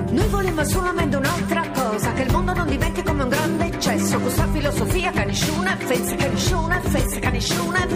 Noi 0.10 0.28
volemmo 0.28 0.64
solamente 0.66 1.16
un'altra 1.16 1.70
cosa, 1.70 2.12
che 2.12 2.22
il 2.24 2.32
mondo 2.32 2.54
non 2.54 2.68
diventi 2.68 3.04
come 3.04 3.24
un 3.24 3.30
grande 3.30 3.66
eccesso. 3.66 4.20
Questa 4.20 4.48
filosofia 4.52 5.12
che 5.12 5.24
nessuno 5.24 5.70
è 5.70 5.78
fessa, 5.78 6.16
che 6.16 6.28
nessuno 6.28 6.70
è 6.74 6.82
fessa, 6.82 7.20
che 7.20 7.30
nessuno 7.30 7.78
è 7.78 7.88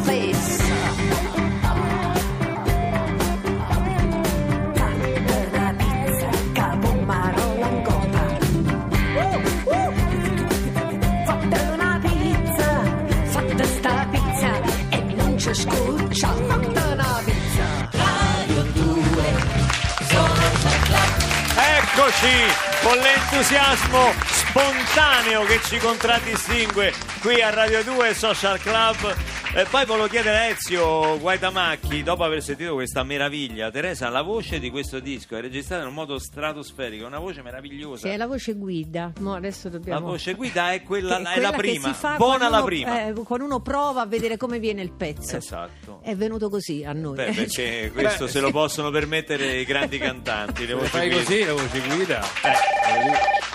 Eccoci 22.15 22.47
con 22.81 22.97
l'entusiasmo 22.97 24.13
spontaneo 24.25 25.43
che 25.43 25.59
ci 25.65 25.77
contraddistingue 25.77 26.93
qui 27.19 27.41
a 27.41 27.49
Radio 27.49 27.83
2 27.83 28.13
Social 28.13 28.57
Club. 28.57 29.13
E 29.57 29.63
poi 29.69 29.85
volevo 29.85 30.07
chiedere 30.07 30.35
a 30.37 30.43
Ezio 30.47 31.17
Guaitamacchi, 31.17 32.03
dopo 32.03 32.25
aver 32.25 32.43
sentito 32.43 32.73
questa 32.73 33.03
meraviglia, 33.03 33.71
Teresa, 33.71 34.09
la 34.09 34.21
voce 34.21 34.59
di 34.59 34.69
questo 34.69 34.99
disco 34.99 35.37
è 35.37 35.39
registrata 35.41 35.83
in 35.83 35.87
un 35.87 35.93
modo 35.93 36.19
stratosferico, 36.19 37.05
una 37.05 37.19
voce 37.19 37.41
meravigliosa. 37.41 38.05
Sì, 38.05 38.13
è 38.13 38.17
la 38.17 38.27
voce 38.27 38.51
guida. 38.55 39.13
Mo 39.21 39.33
adesso 39.33 39.69
La 39.69 39.77
dobbiamo. 39.77 40.07
voce 40.07 40.33
guida 40.33 40.73
è 40.73 40.83
quella, 40.83 41.15
che- 41.17 41.21
è 41.21 41.31
quella 41.35 41.49
la 41.51 41.55
che 41.55 41.57
prima, 41.61 41.87
si 41.87 41.93
fa 41.93 42.15
buona 42.17 42.49
la 42.49 42.57
uno- 42.57 42.65
prima. 42.65 43.05
eh, 43.07 43.13
quando 43.13 43.45
uno 43.45 43.61
prova 43.61 44.01
a 44.01 44.05
vedere 44.05 44.35
come 44.35 44.59
viene 44.59 44.81
il 44.81 44.91
pezzo. 44.91 45.37
Esatto. 45.37 46.01
È 46.03 46.13
venuto 46.17 46.49
così 46.49 46.83
a 46.83 46.91
noi. 46.91 47.15
Beh, 47.15 47.31
perché 47.31 47.91
questo 47.95 48.27
se 48.27 48.41
lo 48.41 48.51
possono 48.51 48.91
permettere 48.91 49.55
i 49.59 49.63
grandi 49.63 49.97
cantanti. 49.97 50.67
Le 50.67 50.73
voci 50.73 50.89
fai 50.89 51.07
guida. 51.07 51.23
così, 51.23 51.43
la 51.45 51.53
voce 51.53 51.79
guida. 51.79 52.21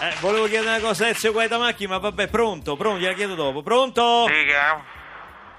Eh, 0.00 0.14
volevo 0.20 0.46
chiedere 0.46 0.70
una 0.70 0.80
cosa 0.80 1.04
a 1.04 1.08
Ezio 1.08 1.30
Guaitamacchi, 1.32 1.86
ma 1.86 1.98
vabbè, 1.98 2.28
pronto, 2.28 2.74
pronto, 2.74 2.98
gliela 3.00 3.12
chiedo 3.12 3.34
dopo. 3.34 3.60
Pronto? 3.60 4.24
Dica, 4.28 4.82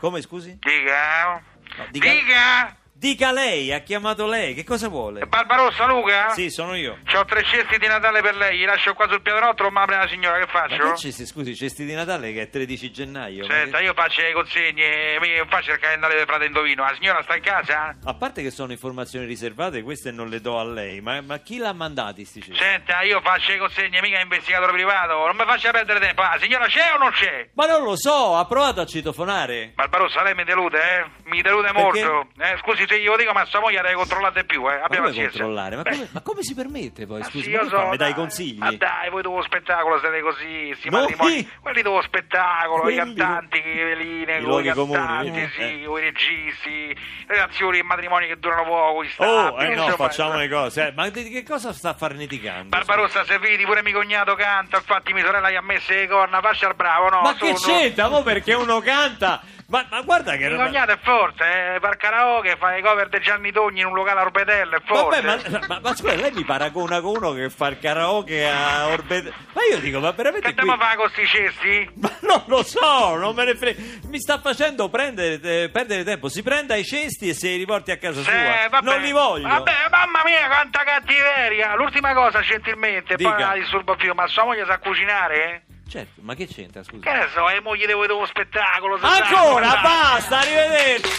Come 0.01 0.21
scusi? 0.21 0.57
dica, 0.59 1.41
No, 1.77 1.85
dica- 1.91 2.09
dica, 2.11 2.77
Dica 3.01 3.31
lei, 3.31 3.73
ha 3.73 3.79
chiamato 3.79 4.27
lei, 4.27 4.53
che 4.53 4.63
cosa 4.63 4.87
vuole? 4.87 5.25
Barbarossa 5.25 5.87
Luca? 5.87 6.29
Sì, 6.35 6.51
sono 6.51 6.75
io. 6.75 6.99
C'ho 7.11 7.25
tre 7.25 7.41
cesti 7.45 7.79
di 7.79 7.87
Natale 7.87 8.21
per 8.21 8.35
lei, 8.35 8.57
li 8.59 8.63
lascio 8.63 8.93
qua 8.93 9.07
sul 9.09 9.23
pianerottolo, 9.23 9.71
ma 9.71 9.81
apre 9.81 9.97
la 9.97 10.07
signora, 10.07 10.37
che 10.37 10.45
Ma 10.53 10.59
faccio? 10.67 10.91
che 10.91 10.97
cesti, 10.97 11.25
scusi, 11.25 11.55
cesti 11.55 11.83
di 11.83 11.95
Natale 11.95 12.31
che 12.31 12.43
è 12.43 12.49
13 12.51 12.91
gennaio. 12.91 13.47
ma 13.47 13.53
Senta, 13.55 13.79
che- 13.79 13.85
io 13.85 13.93
faccio 13.95 14.21
le 14.21 14.33
consegne, 14.33 15.17
mi 15.19 15.29
faccio 15.49 15.71
il 15.71 15.79
calendario 15.79 16.17
del 16.17 16.27
frate 16.27 16.45
Indovino, 16.45 16.83
la 16.83 16.93
signora 16.93 17.23
sta 17.23 17.35
in 17.35 17.41
casa? 17.41 17.95
A 18.03 18.13
parte 18.13 18.43
che 18.43 18.51
sono 18.51 18.71
informazioni 18.71 19.25
riservate, 19.25 19.81
queste 19.81 20.11
non 20.11 20.29
le 20.29 20.39
do 20.39 20.59
a 20.59 20.63
lei, 20.63 21.01
ma, 21.01 21.21
ma 21.21 21.39
chi 21.39 21.57
l'ha 21.57 21.73
mandati 21.73 22.23
sti 22.23 22.39
cesti? 22.43 22.63
Senta, 22.63 23.01
io 23.01 23.19
faccio 23.21 23.51
le 23.51 23.57
consegne, 23.57 23.99
mica 24.03 24.19
investigatore 24.19 24.73
privato, 24.73 25.25
non 25.25 25.35
mi 25.35 25.43
faccia 25.45 25.71
perdere 25.71 25.99
tempo, 25.99 26.21
la 26.21 26.37
signora 26.39 26.67
c'è 26.67 26.93
o 26.93 26.99
non 26.99 27.09
c'è? 27.13 27.49
Ma 27.55 27.65
non 27.65 27.81
lo 27.81 27.95
so, 27.97 28.35
ha 28.37 28.45
provato 28.45 28.79
a 28.79 28.85
citofonare? 28.85 29.71
Barbarossa, 29.73 30.21
lei 30.21 30.35
mi 30.35 30.43
delude, 30.43 30.77
eh? 30.99 31.05
Mi 31.23 31.41
delude 31.41 31.71
Perché? 31.71 32.03
molto. 32.05 32.27
Eh, 32.39 32.57
scusi 32.59 32.89
se 32.91 32.99
glielo 32.99 33.15
dico, 33.17 33.31
ma 33.31 33.45
sua 33.45 33.59
moglie 33.61 33.81
deve 33.81 33.93
controllare 33.95 34.41
di 34.41 34.45
più, 34.45 34.61
eh? 34.69 34.77
Ma 34.77 34.83
Abbiamo 34.83 35.05
come 35.07 35.07
pazienza. 35.07 35.37
controllare? 35.37 35.75
Ma 35.77 35.83
come, 35.83 36.07
ma 36.11 36.21
come 36.21 36.43
si 36.43 36.53
permette 36.55 37.05
poi? 37.07 37.19
Ma 37.19 37.25
Scusi, 37.25 37.43
sì, 37.43 37.49
ma 37.51 37.55
io 37.57 37.63
che 37.63 37.69
so? 37.75 37.87
Mi 37.87 37.97
dai 37.97 38.13
consigli? 38.13 38.57
Ma 38.57 38.71
dai, 38.73 39.09
voi 39.09 39.21
dopo 39.21 39.41
spettacolo 39.43 39.99
siete 39.99 40.19
così, 40.21 40.73
sti 40.77 40.89
Noi? 40.89 41.01
matrimoni. 41.01 41.49
Quelli 41.61 41.81
dopo 41.81 42.01
spettacolo, 42.01 42.81
Quelli- 42.81 42.95
i 42.95 42.99
cantanti, 42.99 43.61
le 43.63 43.83
veline, 43.83 44.37
I 44.37 44.41
i 44.41 44.45
cantanti, 44.63 44.73
comuni, 44.75 45.49
sì, 45.55 45.61
eh. 45.61 45.67
i 45.67 45.87
registi, 45.99 46.95
relazioni 47.27 47.79
e 47.79 47.83
matrimoni 47.83 48.27
che 48.27 48.37
durano 48.37 48.63
poco, 48.63 49.03
i 49.03 49.07
Oh, 49.07 49.09
stabili, 49.11 49.71
eh 49.71 49.75
no, 49.75 49.83
insomma, 49.85 49.95
facciamo 50.07 50.35
le 50.37 50.49
cose. 50.49 50.87
eh. 50.87 50.91
Ma 50.93 51.09
di 51.09 51.29
che 51.29 51.43
cosa 51.43 51.73
sta 51.73 51.93
farneticando? 51.93 52.69
Barbarossa, 52.69 53.23
se 53.25 53.37
vedi 53.39 53.63
pure 53.65 53.81
mio 53.83 53.93
cognato 53.93 54.35
canta, 54.35 54.77
infatti 54.77 55.13
mia 55.13 55.25
sorella 55.25 55.49
gli 55.49 55.55
ha 55.55 55.61
messo 55.61 55.93
le 55.93 56.07
corna, 56.07 56.41
faccia 56.41 56.67
il 56.67 56.75
bravo, 56.75 57.09
no? 57.09 57.21
Ma 57.21 57.35
che 57.35 57.55
sono- 57.55 57.77
c'entra? 57.79 58.09
Mo 58.09 58.23
perché 58.23 58.53
uno 58.53 58.79
canta? 58.81 59.41
Ma, 59.71 59.85
ma 59.89 60.01
guarda 60.01 60.35
che... 60.35 60.49
Mio 60.49 60.57
cognato 60.57 60.91
è 60.91 60.97
forte, 61.01 61.75
eh, 61.75 61.79
fa 61.79 61.89
il 61.89 61.95
karaoke, 61.97 62.57
fa 62.57 62.71
le 62.71 62.81
cover 62.81 63.07
di 63.07 63.21
Gianni 63.21 63.53
Togni 63.53 63.79
in 63.79 63.85
un 63.85 63.93
locale 63.93 64.19
a 64.19 64.23
Orbetello, 64.23 64.75
è 64.75 64.81
forte. 64.85 65.21
Vabbè, 65.21 65.49
ma, 65.49 65.59
ma, 65.67 65.79
ma 65.81 65.95
scusa, 65.95 66.13
lei 66.15 66.31
mi 66.33 66.43
paragona 66.43 66.99
con 66.99 67.15
uno 67.15 67.31
che 67.31 67.49
fa 67.49 67.67
il 67.69 67.79
karaoke 67.79 68.45
a 68.49 68.87
Orbet... 68.89 69.31
Ma 69.53 69.61
io 69.71 69.79
dico, 69.79 69.99
ma 70.01 70.11
veramente 70.11 70.49
Che 70.49 70.53
qui... 70.55 70.69
andiamo 70.69 70.83
a 70.83 70.85
fare 70.85 70.97
con 70.97 71.09
sti 71.09 71.25
cesti? 71.25 71.89
Ma 71.95 72.11
non 72.21 72.43
lo 72.47 72.63
so, 72.63 73.15
non 73.15 73.33
me 73.33 73.45
ne 73.45 73.55
frega. 73.55 73.81
Mi 74.09 74.19
sta 74.19 74.39
facendo 74.41 74.89
prendere, 74.89 75.39
eh, 75.63 75.69
perdere 75.69 76.03
tempo. 76.03 76.27
Si 76.27 76.43
prenda 76.43 76.75
i 76.75 76.83
cesti 76.83 77.29
e 77.29 77.33
se 77.33 77.47
li 77.47 77.57
riporti 77.57 77.91
a 77.91 77.97
casa 77.97 78.21
Sì, 78.21 78.29
sua. 78.29 78.67
vabbè. 78.69 78.83
Non 78.85 78.99
li 78.99 79.11
voglio. 79.13 79.47
Vabbè, 79.47 79.73
mamma 79.89 80.21
mia, 80.25 80.47
quanta 80.47 80.83
cattiveria! 80.83 81.75
L'ultima 81.75 82.13
cosa, 82.13 82.41
gentilmente, 82.41 83.15
Dica. 83.15 83.29
poi 83.31 83.39
la 83.41 83.53
disturbo 83.53 83.95
più, 83.95 84.13
ma 84.13 84.27
sua 84.27 84.43
moglie 84.43 84.65
sa 84.65 84.77
cucinare? 84.79 85.63
Certo, 85.91 86.21
ma 86.21 86.35
che 86.35 86.47
c'entra, 86.47 86.83
scusa? 86.83 87.03
Che 87.03 87.11
ne 87.17 87.27
so, 87.33 87.45
le 87.49 87.59
mogli 87.59 87.85
di 87.85 87.91
voi 87.91 88.07
dopo 88.07 88.25
spettacolo. 88.25 88.95
Ancora, 89.01 89.71
sa- 89.71 89.81
basta, 89.81 90.37
arrivederci. 90.39 91.09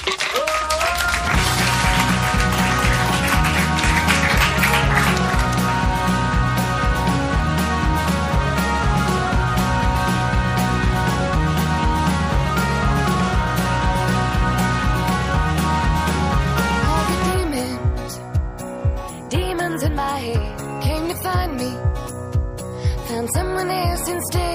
All 15.73 17.05
the 17.11 17.19
demons, 17.27 18.13
demons 19.29 19.83
in 19.83 19.95
my 19.95 20.19
head 20.27 20.83
came 20.83 21.05
to 21.09 21.15
find 21.27 21.53
me. 21.57 21.73
Found 23.09 23.29
someone 23.37 23.71
else 23.71 24.09
instead 24.09 24.52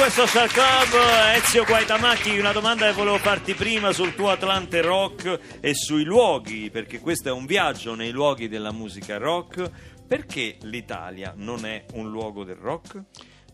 2 0.00 0.08
Social 0.08 0.48
Club, 0.48 0.98
Ezio 1.34 1.62
Guaitamacchi, 1.66 2.38
una 2.38 2.52
domanda 2.52 2.86
che 2.86 2.94
volevo 2.94 3.18
farti 3.18 3.52
prima 3.52 3.92
sul 3.92 4.14
tuo 4.14 4.30
Atlante 4.30 4.80
Rock 4.80 5.58
e 5.60 5.74
sui 5.74 6.04
luoghi, 6.04 6.70
perché 6.70 7.00
questo 7.00 7.28
è 7.28 7.32
un 7.32 7.44
viaggio 7.44 7.94
nei 7.94 8.10
luoghi 8.10 8.48
della 8.48 8.72
musica 8.72 9.18
rock. 9.18 9.70
Perché 10.08 10.56
l'Italia 10.62 11.34
non 11.36 11.66
è 11.66 11.84
un 11.92 12.10
luogo 12.10 12.44
del 12.44 12.56
rock? 12.56 13.02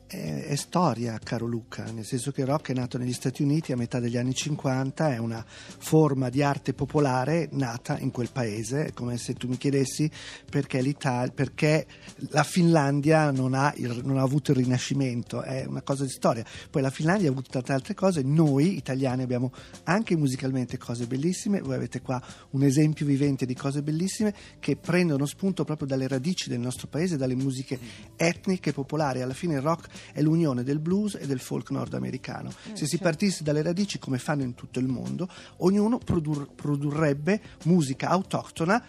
È, 0.09 0.45
è 0.47 0.55
storia, 0.55 1.19
caro 1.21 1.47
Luca, 1.47 1.91
nel 1.91 2.05
senso 2.05 2.31
che 2.31 2.45
rock 2.45 2.71
è 2.71 2.75
nato 2.75 2.97
negli 2.97 3.13
Stati 3.13 3.43
Uniti 3.43 3.73
a 3.73 3.77
metà 3.77 3.99
degli 3.99 4.17
anni 4.17 4.35
50, 4.35 5.13
è 5.13 5.19
una 5.19 5.45
forma 5.47 6.29
di 6.29 6.45
arte 6.45 6.75
popolare 6.75 7.49
nata 7.51 7.99
in 7.99 8.13
quel 8.13 8.31
paese, 8.31 8.87
è 8.87 8.93
come 8.93 9.17
se 9.19 9.35
tu 9.35 9.49
mi 9.49 9.57
chiedessi 9.57 10.09
perché, 10.49 10.95
perché 11.35 11.87
la 12.29 12.45
Finlandia 12.45 13.33
non 13.33 13.55
ha, 13.55 13.75
il- 13.79 14.03
non 14.05 14.19
ha 14.19 14.23
avuto 14.23 14.53
il 14.53 14.59
Rinascimento, 14.59 15.43
è 15.43 15.65
una 15.67 15.83
cosa 15.83 16.05
di 16.05 16.11
storia. 16.11 16.45
Poi 16.71 16.83
la 16.83 16.91
Finlandia 16.91 17.29
ha 17.29 17.33
avuto 17.33 17.51
tante 17.51 17.73
altre 17.73 17.95
cose, 17.95 18.23
noi 18.23 18.77
italiani 18.77 19.25
abbiamo 19.25 19.53
anche 19.85 20.17
musicalmente 20.17 20.79
cose 20.79 21.07
bellissime, 21.09 21.59
voi 21.61 21.75
avete 21.75 22.01
qua 22.01 22.23
un 22.51 22.63
esempio 22.63 23.07
vivente 23.07 23.45
di 23.45 23.55
cose 23.55 23.83
bellissime 23.83 24.33
che 24.61 24.77
prendono 24.77 25.27
spunto 25.27 25.65
proprio 25.65 25.89
dalle 25.89 26.07
radici 26.07 26.49
del 26.49 26.61
nostro 26.61 26.87
paese, 26.87 27.17
dalle 27.17 27.35
musiche 27.35 27.77
etniche, 28.15 28.73
popolari. 28.73 29.21
Alla 29.21 29.35
fine 29.35 29.55
il 29.55 29.63
rock 29.63 29.95
è 30.13 30.21
l'unione 30.23 30.63
del 30.63 30.79
blues 30.79 31.15
e 31.21 31.27
del 31.27 31.41
folk 31.41 31.71
nordamericano. 31.71 32.53
Se 32.73 32.87
si 32.87 32.99
partisse 32.99 33.43
dalle 33.43 33.63
radici, 33.63 33.99
come 33.99 34.19
fanno 34.19 34.43
in 34.43 34.55
tutto 34.55 34.79
il 34.79 34.87
mondo, 34.87 35.29
ognuno 35.59 35.99
produr- 35.99 36.51
produrrebbe 36.55 37.41
musica 37.65 38.09
autoctona. 38.09 38.83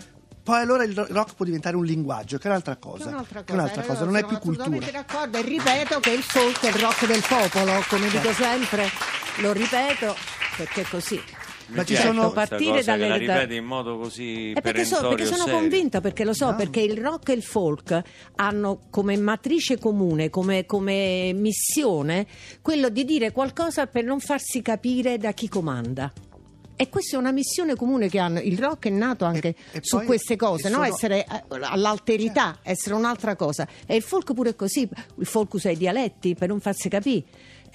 Poi 0.44 0.62
allora 0.62 0.84
il 0.86 0.94
ro- 0.96 1.08
rock 1.10 1.36
può 1.36 1.44
diventare 1.44 1.76
un 1.76 1.84
linguaggio, 1.84 2.38
che 2.38 2.46
è 2.48 2.50
un'altra 2.50 2.78
cosa. 2.78 3.10
È 3.10 3.14
un'altra 3.14 3.44
Che 3.44 3.52
è 3.52 3.56
un'altra 3.56 3.84
eh, 3.84 3.86
cosa, 3.86 4.06
non 4.06 4.16
è 4.16 4.26
più 4.26 4.38
cultura. 4.40 4.64
assolutamente 4.68 4.92
d'accordo 4.92 5.38
e 5.38 5.42
ripeto 5.42 6.00
che 6.00 6.12
il 6.12 6.24
folk 6.24 6.60
è 6.62 6.68
il 6.70 6.74
rock 6.76 7.06
del 7.06 7.24
popolo, 7.28 7.84
come 7.90 8.08
dico 8.10 8.32
sempre, 8.32 8.88
lo 9.42 9.52
ripeto 9.52 10.16
perché 10.56 10.82
è 10.82 10.86
così. 10.90 11.22
Ma 11.68 11.84
ci 11.84 11.96
sono- 11.96 12.32
partire 12.32 12.82
dalle- 12.84 13.08
la 13.08 13.16
ripeti 13.18 13.56
in 13.56 13.66
modo 13.66 13.98
così 13.98 14.52
E 14.54 14.62
perché, 14.62 14.86
so- 14.86 15.08
perché 15.10 15.26
sono 15.26 15.44
serio. 15.44 15.60
convinta, 15.60 16.00
perché 16.02 16.24
lo 16.24 16.34
so, 16.34 16.52
No. 16.52 16.56
perché 16.56 16.80
il 16.80 16.98
rock 16.98 17.30
e 17.30 17.34
il 17.34 17.44
folk 17.44 18.02
hanno 18.36 18.80
come 18.90 19.18
matrice 19.18 19.78
comune, 19.78 20.30
come, 20.30 20.66
come 20.66 21.34
missione, 21.34 22.26
quello 22.62 22.90
di 22.90 23.04
dire 23.04 23.32
qualcosa 23.32 23.88
per 23.88 24.04
non 24.06 24.20
farsi 24.20 24.62
capire 24.62 25.18
da 25.18 25.32
chi 25.34 25.50
comanda. 25.50 26.12
E 26.80 26.90
questa 26.90 27.16
è 27.16 27.20
una 27.20 27.32
missione 27.32 27.76
comune 27.76 28.08
che 28.08 28.20
hanno. 28.20 28.40
Il 28.40 28.60
rock 28.60 28.86
è 28.86 28.92
nato 28.92 29.26
anche 29.26 29.48
E- 29.48 29.56
e 29.72 29.80
su 29.82 29.98
poi- 29.98 30.06
queste 30.06 30.36
cose, 30.36 30.70
no? 30.70 30.76
sono- 30.76 30.86
essere 30.86 31.26
eh, 31.26 31.42
all'alterità, 31.62 32.60
essere 32.62 32.94
un'altra 32.94 33.36
cosa. 33.36 33.68
E 33.88 33.96
il 33.96 34.04
folk 34.04 34.34
pure 34.34 34.52
è 34.52 34.56
così. 34.56 34.88
Il 35.18 35.26
folk 35.26 35.54
usa 35.56 35.72
i 35.72 35.76
dialetti 35.78 36.36
per 36.36 36.50
non 36.50 36.60
farsi 36.60 36.88
capire. 36.88 37.24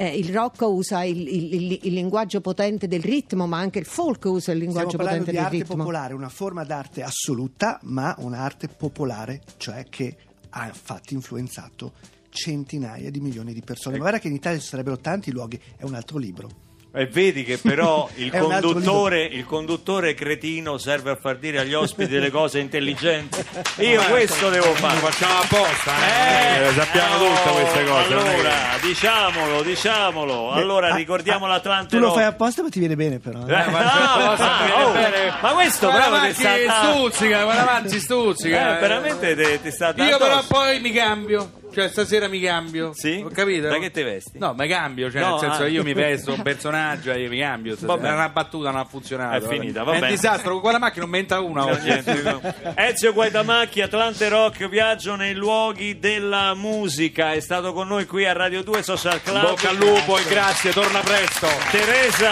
Eh, 0.02 0.16
il 0.18 0.32
rock 0.32 0.62
usa 0.62 1.04
il, 1.04 1.16
il- 1.28 1.54
il- 1.54 1.78
il 1.82 1.92
linguaggio 1.92 2.40
potente 2.40 2.88
del 2.88 3.02
ritmo, 3.02 3.46
ma 3.46 3.58
anche 3.58 3.78
il 3.78 3.84
folk 3.84 4.24
usa 4.24 4.50
il 4.50 4.58
Stiamo 4.58 4.60
linguaggio 4.64 4.96
parlando 4.96 5.24
potente 5.24 5.30
di 5.30 5.36
del 5.36 5.44
arte 5.46 5.56
ritmo. 5.58 5.76
popolare, 5.76 6.14
una 6.14 6.28
forma 6.28 6.64
d'arte 6.64 7.02
assoluta, 7.02 7.78
ma 7.84 8.12
un'arte 8.18 8.66
popolare, 8.68 9.42
cioè 9.58 9.84
che 9.88 10.16
ha 10.50 10.66
infatti 10.66 11.14
influenzato 11.14 11.92
centinaia 12.30 13.10
di 13.10 13.20
milioni 13.20 13.52
di 13.52 13.60
persone. 13.60 13.94
Ma 13.96 14.02
guarda 14.02 14.18
che 14.18 14.28
in 14.28 14.34
Italia 14.34 14.58
ci 14.58 14.66
sarebbero 14.66 14.98
tanti 14.98 15.30
luoghi, 15.30 15.60
è 15.76 15.84
un 15.84 15.94
altro 15.94 16.18
libro. 16.18 16.48
E 16.94 17.06
vedi 17.06 17.42
che 17.42 17.56
però 17.56 18.06
il 18.16 18.30
conduttore, 18.30 19.24
il 19.24 19.46
conduttore 19.46 20.12
cretino 20.14 20.76
serve 20.76 21.12
a 21.12 21.16
far 21.16 21.36
dire 21.38 21.60
agli 21.60 21.72
ospiti 21.72 22.10
delle 22.10 22.30
cose 22.30 22.58
intelligenti. 22.58 23.42
Io 23.80 24.02
questo 24.04 24.50
devo 24.50 24.66
Lo 24.66 24.74
fare. 24.74 24.98
facciamo 24.98 25.38
apposta, 25.40 25.92
eh, 25.96 26.66
Eh, 26.68 26.72
sappiamo 26.72 27.14
oh, 27.24 27.28
tutte 27.34 27.50
queste 27.62 27.84
cose. 27.84 28.12
Allora, 28.12 28.54
diciamolo, 28.82 29.62
diciamolo. 29.62 30.50
Allora, 30.52 30.88
Ah, 30.92 30.94
ricordiamo 30.96 31.46
ah, 31.46 31.48
l'Atlante 31.48 31.96
Tu 31.96 32.02
lo 32.02 32.12
fai 32.12 32.24
apposta, 32.24 32.62
ma 32.62 32.68
ti 32.68 32.78
viene 32.78 32.94
bene, 32.96 33.18
però. 33.18 33.38
eh. 33.38 33.42
Eh, 33.52 33.70
ma, 33.70 33.70
ma- 33.70 33.82
no, 33.82 34.36
ma- 34.36 34.84
oh, 34.86 34.92
bene. 34.92 35.32
ma 35.40 35.48
questo 35.52 35.88
Guarda 35.90 36.08
bravo 36.10 36.26
ti 36.26 36.34
sta 36.34 36.50
stuzzica, 36.84 37.42
guarda 37.44 37.62
avanti, 37.62 38.00
stuzzica. 38.00 38.76
Eh, 38.76 38.80
veramente 38.80 39.60
ti, 39.62 39.70
sta 39.70 39.94
Io 39.96 40.18
però 40.18 40.42
poi 40.46 40.78
mi 40.80 40.92
cambio. 40.92 41.50
Cioè, 41.72 41.88
stasera 41.88 42.28
mi 42.28 42.40
cambio. 42.40 42.92
Sì? 42.94 43.22
Ho 43.24 43.30
capito? 43.30 43.68
Da 43.68 43.78
che 43.78 43.90
te 43.90 44.02
vesti? 44.02 44.38
No, 44.38 44.54
mi 44.56 44.68
cambio. 44.68 45.10
Cioè, 45.10 45.20
No, 45.20 45.30
nel 45.30 45.38
senso, 45.40 45.62
ah. 45.62 45.68
io 45.68 45.82
mi 45.82 45.94
vesto 45.94 46.32
un 46.32 46.42
personaggio 46.42 47.12
e 47.12 47.20
io 47.22 47.28
mi 47.28 47.38
cambio. 47.38 47.72
stasera. 47.76 47.94
bene. 47.96 48.08
Era 48.08 48.16
una 48.16 48.28
battuta, 48.28 48.70
non 48.70 48.80
ha 48.80 48.84
funzionato. 48.84 49.44
È 49.44 49.48
finita, 49.48 49.82
va 49.82 49.92
È 49.92 49.94
un 49.94 50.00
bene. 50.00 50.12
disastro. 50.14 50.52
Con 50.52 50.60
quella 50.60 50.78
macchina 50.78 51.02
non 51.04 51.10
mi 51.10 51.18
entra 51.18 51.40
una 51.40 51.64
oggi. 51.66 52.02
no. 52.22 52.40
Ezio 52.76 53.12
Guaidamacchi, 53.12 53.80
Atlante 53.80 54.28
Rock, 54.28 54.68
viaggio 54.68 55.14
nei 55.16 55.34
luoghi 55.34 55.98
della 55.98 56.54
musica. 56.54 57.32
È 57.32 57.40
stato 57.40 57.72
con 57.72 57.88
noi 57.88 58.06
qui 58.06 58.26
a 58.26 58.32
Radio 58.32 58.62
2 58.62 58.82
Social 58.82 59.22
Club. 59.22 59.42
Bocca 59.42 59.70
al 59.70 59.76
lupo 59.76 60.18
e 60.18 60.24
grazie, 60.28 60.72
torna 60.72 61.00
presto. 61.00 61.48
Teresa, 61.70 62.30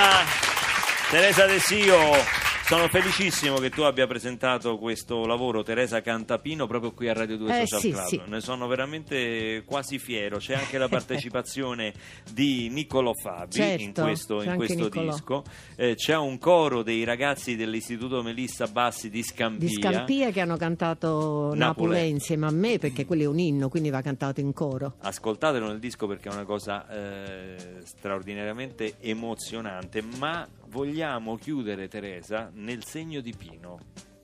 Teresa 1.11 1.47
De 1.47 1.59
Sio. 1.59 2.50
Sono 2.71 2.87
felicissimo 2.87 3.57
che 3.57 3.69
tu 3.69 3.81
abbia 3.83 4.07
presentato 4.07 4.79
questo 4.79 5.27
lavoro, 5.27 5.65
Teresa 5.65 6.01
Cantapino, 6.01 6.69
proprio 6.69 6.93
qui 6.93 7.09
a 7.09 7.13
Radio 7.15 7.37
2 7.37 7.63
Eh, 7.63 7.67
Social 7.67 7.81
sì, 7.81 7.91
Club. 7.91 8.07
sì. 8.07 8.21
Ne 8.29 8.41
sono 8.41 8.69
veramente 8.69 9.65
quasi 9.67 9.99
fiero. 9.99 10.37
C'è 10.39 10.55
anche 10.55 10.79
la 10.79 10.87
partecipazione 10.87 11.93
di 12.33 12.69
Niccolò 12.69 13.11
Fabi 13.13 13.55
Certo, 13.55 13.83
in 13.83 13.93
questo, 13.93 14.43
in 14.43 14.55
questo 14.55 14.89
disco. 14.89 15.43
Eh, 15.75 15.97
c'è 15.97 16.17
un 16.17 16.39
coro 16.39 16.85
dei 16.85 17.03
ragazzi 17.03 17.57
dell'Istituto 17.57 18.23
Melissa 18.23 18.69
Bassi 18.69 19.11
di 19.11 19.25
Scampia. 19.25 19.67
di 19.67 19.75
Scampia 19.75 20.31
che 20.31 20.41
hanno 20.41 20.57
cantato. 20.57 21.53
Napoli 21.57 22.09
insieme 22.09 22.47
a 22.47 22.53
me 22.53 22.79
perché 22.79 23.05
quello 23.05 23.23
è 23.23 23.27
un 23.27 23.41
inno 23.41 23.69
quindi 23.69 23.91
va 23.91 24.01
cantato 24.01 24.41
in 24.41 24.53
coro 24.53 24.95
Ascoltatelo 25.01 25.67
nel 25.67 25.79
disco 25.81 26.07
perché 26.07 26.29
è 26.29 26.33
una 26.33 26.45
cosa 26.45 26.89
eh, 26.89 27.57
straordinariamente 27.83 28.95
emozionante, 29.01 30.03
ma 30.19 30.47
vogliamo 30.71 31.37
chiudere 31.37 31.89
Teresa 31.89 32.51
nel 32.55 32.85
segno 32.85 33.21
di 33.21 33.35
Pino. 33.37 33.79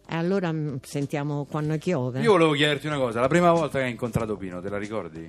e 0.08 0.14
allora 0.14 0.52
mm, 0.52 0.76
sentiamo 0.82 1.44
quando 1.44 1.76
piove 1.78 2.20
Io 2.20 2.32
volevo 2.32 2.52
chiederti 2.52 2.86
una 2.86 2.98
cosa. 2.98 3.20
La 3.20 3.28
prima 3.28 3.52
volta 3.52 3.78
che 3.78 3.84
hai 3.84 3.90
incontrato 3.90 4.36
Pino, 4.36 4.60
te 4.60 4.68
la 4.68 4.78
ricordi? 4.78 5.28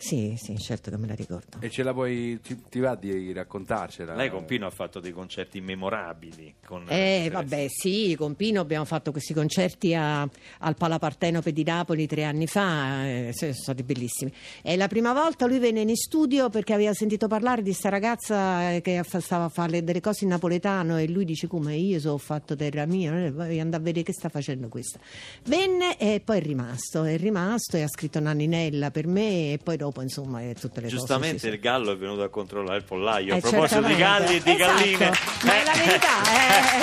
Sì 0.00 0.34
sì 0.40 0.56
certo 0.58 0.90
che 0.90 0.96
me 0.96 1.08
la 1.08 1.14
ricordo 1.14 1.58
E 1.60 1.70
ce 1.70 1.82
la 1.82 1.92
puoi. 1.92 2.38
Ti, 2.40 2.56
ti 2.68 2.78
va 2.78 2.94
di 2.94 3.32
raccontarcela? 3.32 4.14
Lei 4.14 4.30
con 4.30 4.44
Pino 4.44 4.66
ha 4.66 4.70
fatto 4.70 5.00
dei 5.00 5.10
concerti 5.12 5.60
memorabili. 5.60 6.54
Con 6.64 6.84
Eh, 6.88 7.28
vabbè, 7.32 7.66
sì, 7.68 8.14
con 8.16 8.36
Pino 8.36 8.60
abbiamo 8.60 8.84
fatto 8.84 9.10
questi 9.10 9.34
concerti 9.34 9.94
a- 9.94 10.22
al 10.22 10.76
Palapartenope 10.76 11.52
di 11.52 11.64
Napoli 11.64 12.06
tre 12.06 12.22
anni 12.24 12.46
fa, 12.46 13.06
eh, 13.06 13.30
sono 13.34 13.52
stati 13.52 13.82
bellissimi. 13.82 14.32
E 14.62 14.76
la 14.76 14.86
prima 14.86 15.12
volta 15.12 15.46
lui 15.46 15.58
venne 15.58 15.80
in 15.80 15.96
studio 15.96 16.48
perché 16.48 16.74
aveva 16.74 16.94
sentito 16.94 17.26
parlare 17.26 17.62
di 17.62 17.72
sta 17.72 17.88
ragazza 17.88 18.78
che 18.80 19.02
stava 19.04 19.44
a 19.44 19.48
fare 19.48 19.82
delle 19.82 20.00
cose 20.00 20.22
in 20.24 20.30
napoletano 20.30 20.96
e 20.98 21.08
lui 21.08 21.24
dice 21.24 21.48
come 21.48 21.74
io 21.74 21.98
sono 21.98 22.18
fatto 22.18 22.54
terra 22.54 22.86
mia, 22.86 23.24
eh, 23.26 23.32
voglio 23.32 23.60
andare 23.60 23.82
a 23.82 23.84
vedere 23.84 24.04
che 24.04 24.12
sta 24.12 24.28
facendo 24.28 24.68
questa. 24.68 25.00
Venne 25.46 25.98
e 25.98 26.20
poi 26.24 26.38
è 26.38 26.42
rimasto, 26.42 27.02
è 27.02 27.16
rimasto 27.16 27.76
e 27.76 27.82
ha 27.82 27.88
scritto 27.88 28.20
Nanninella 28.20 28.92
per 28.92 29.08
me 29.08 29.52
e 29.54 29.58
poi 29.60 29.76
dopo 29.76 29.86
insomma 30.02 30.40
è 30.42 30.54
tutte 30.54 30.80
le 30.80 30.88
Giustamente 30.88 31.34
cose. 31.36 31.48
sì, 31.48 31.54
il 31.54 31.60
gallo 31.60 31.92
è 31.92 31.96
venuto 31.96 32.22
a 32.22 32.28
controllare 32.28 32.78
il 32.78 32.84
pollaio. 32.84 33.34
a 33.34 33.36
Eh, 33.36 33.40
proposito 33.40 33.80
di 33.80 33.94
certamente. 33.96 34.02
galli 34.02 34.36
e 34.36 34.42
di 34.42 34.50
Esatto, 34.52 34.74
galline, 34.74 35.10
Ma 35.42 35.52
è 35.54 35.64
la 35.64 35.72
verità, 35.72 36.08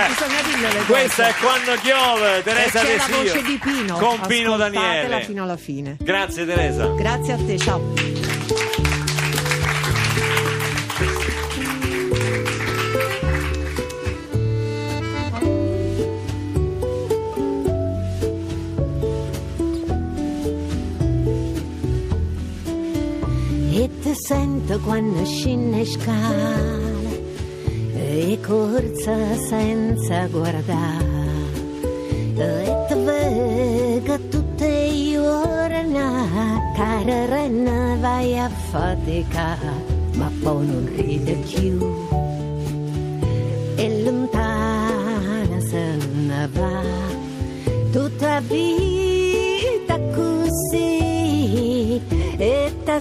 eh, 0.05 0.07
bisogna 0.07 0.41
dirle 0.41 0.67
le 0.67 0.77
cose. 0.79 0.85
Questa 0.91 1.27
è 1.27 1.33
quando 1.35 1.81
piove, 1.81 2.43
Teresa 2.43 2.81
e 2.81 2.85
c'è 2.85 2.97
la 2.97 3.17
voce 3.17 3.41
di 3.41 3.57
Pino 3.61 3.97
con 3.97 4.19
Pino 4.27 4.57
Daniele. 4.57 5.21
fino 5.23 5.43
alla 5.43 5.57
fine 5.57 5.97
Grazie 5.99 6.45
Teresa. 6.45 6.87
grazie 6.95 7.33
a 7.33 7.37
te 7.37 7.57
ciao 7.57 8.74
sento 24.65 24.79
quando 24.79 25.23
scinne 25.23 25.85
scale 25.85 27.23
e 27.93 28.39
corsa 28.45 29.35
senza 29.47 30.25
guardare. 30.27 31.13
E 32.35 32.85
ti 32.87 32.93
vedo 32.95 34.19
tutte 34.29 34.67
le 34.67 35.11
giornate 35.11 36.73
cara 36.75 37.25
renna 37.27 37.95
vai 37.99 38.37
a 38.37 38.49
faticare 38.49 39.93
ma 40.15 40.31
poi 40.41 40.65
non 40.65 40.91
ride 40.95 41.33
più. 41.33 41.77
E 43.75 44.03
lontana 44.03 45.59
se 45.59 45.97
ne 46.25 46.49
va 46.51 46.81
tutta 47.91 48.39
vita 48.41 49.99
così. 50.15 51.03
E 52.37 52.73
ta 52.83 52.99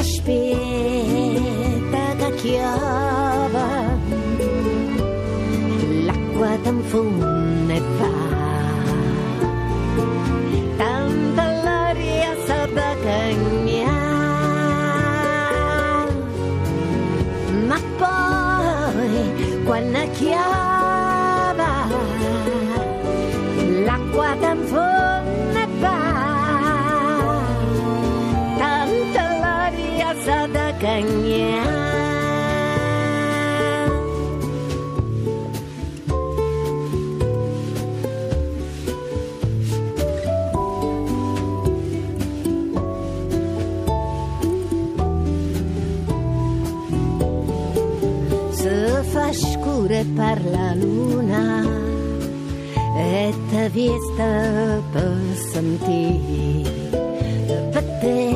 aspetta 0.00 0.54
che 2.16 2.34
chiova 2.36 3.68
l'acqua 6.06 6.50
t'infonde 6.62 7.74
e 7.74 7.80
va 7.98 8.19
fa 49.02 49.32
scuro 49.32 49.92
e 49.92 50.04
parla 50.14 50.74
luna 50.74 51.62
e 52.96 53.34
te 53.50 53.68
vista 53.68 54.82
per 54.92 55.16
sentire 55.52 56.70
per 57.72 57.84
te 58.00 58.34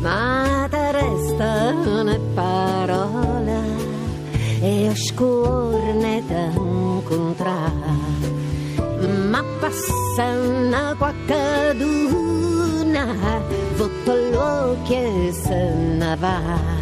ma 0.00 0.66
te 0.70 0.92
restano 0.92 2.18
parole 2.34 3.60
e 4.60 4.88
oscurne 4.88 6.22
da 6.26 6.44
incontrare 6.54 7.98
ma 9.30 9.42
passano 9.60 10.96
qualcaduna 10.98 12.49
sotto 13.76 14.14
l'occhio 14.14 15.28
e 15.28 15.32
se 15.32 15.74
ne 15.98 16.16
va 16.16 16.80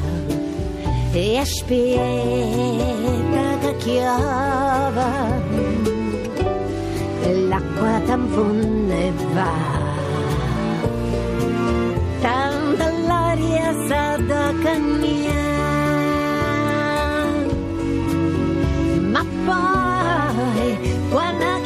e 1.13 1.39
aspetta 1.39 1.99
che 3.61 3.77
chiava 3.79 5.41
e 7.23 7.35
l'acqua 7.49 8.01
tampone 8.07 9.13
va. 9.33 9.53
Tanto 12.21 12.85
l'aria 13.07 13.73
sa 13.89 14.17
da 14.17 14.53
cagnare 14.63 15.47
ma 19.13 19.25
poi 19.47 20.79
quando 21.11 21.58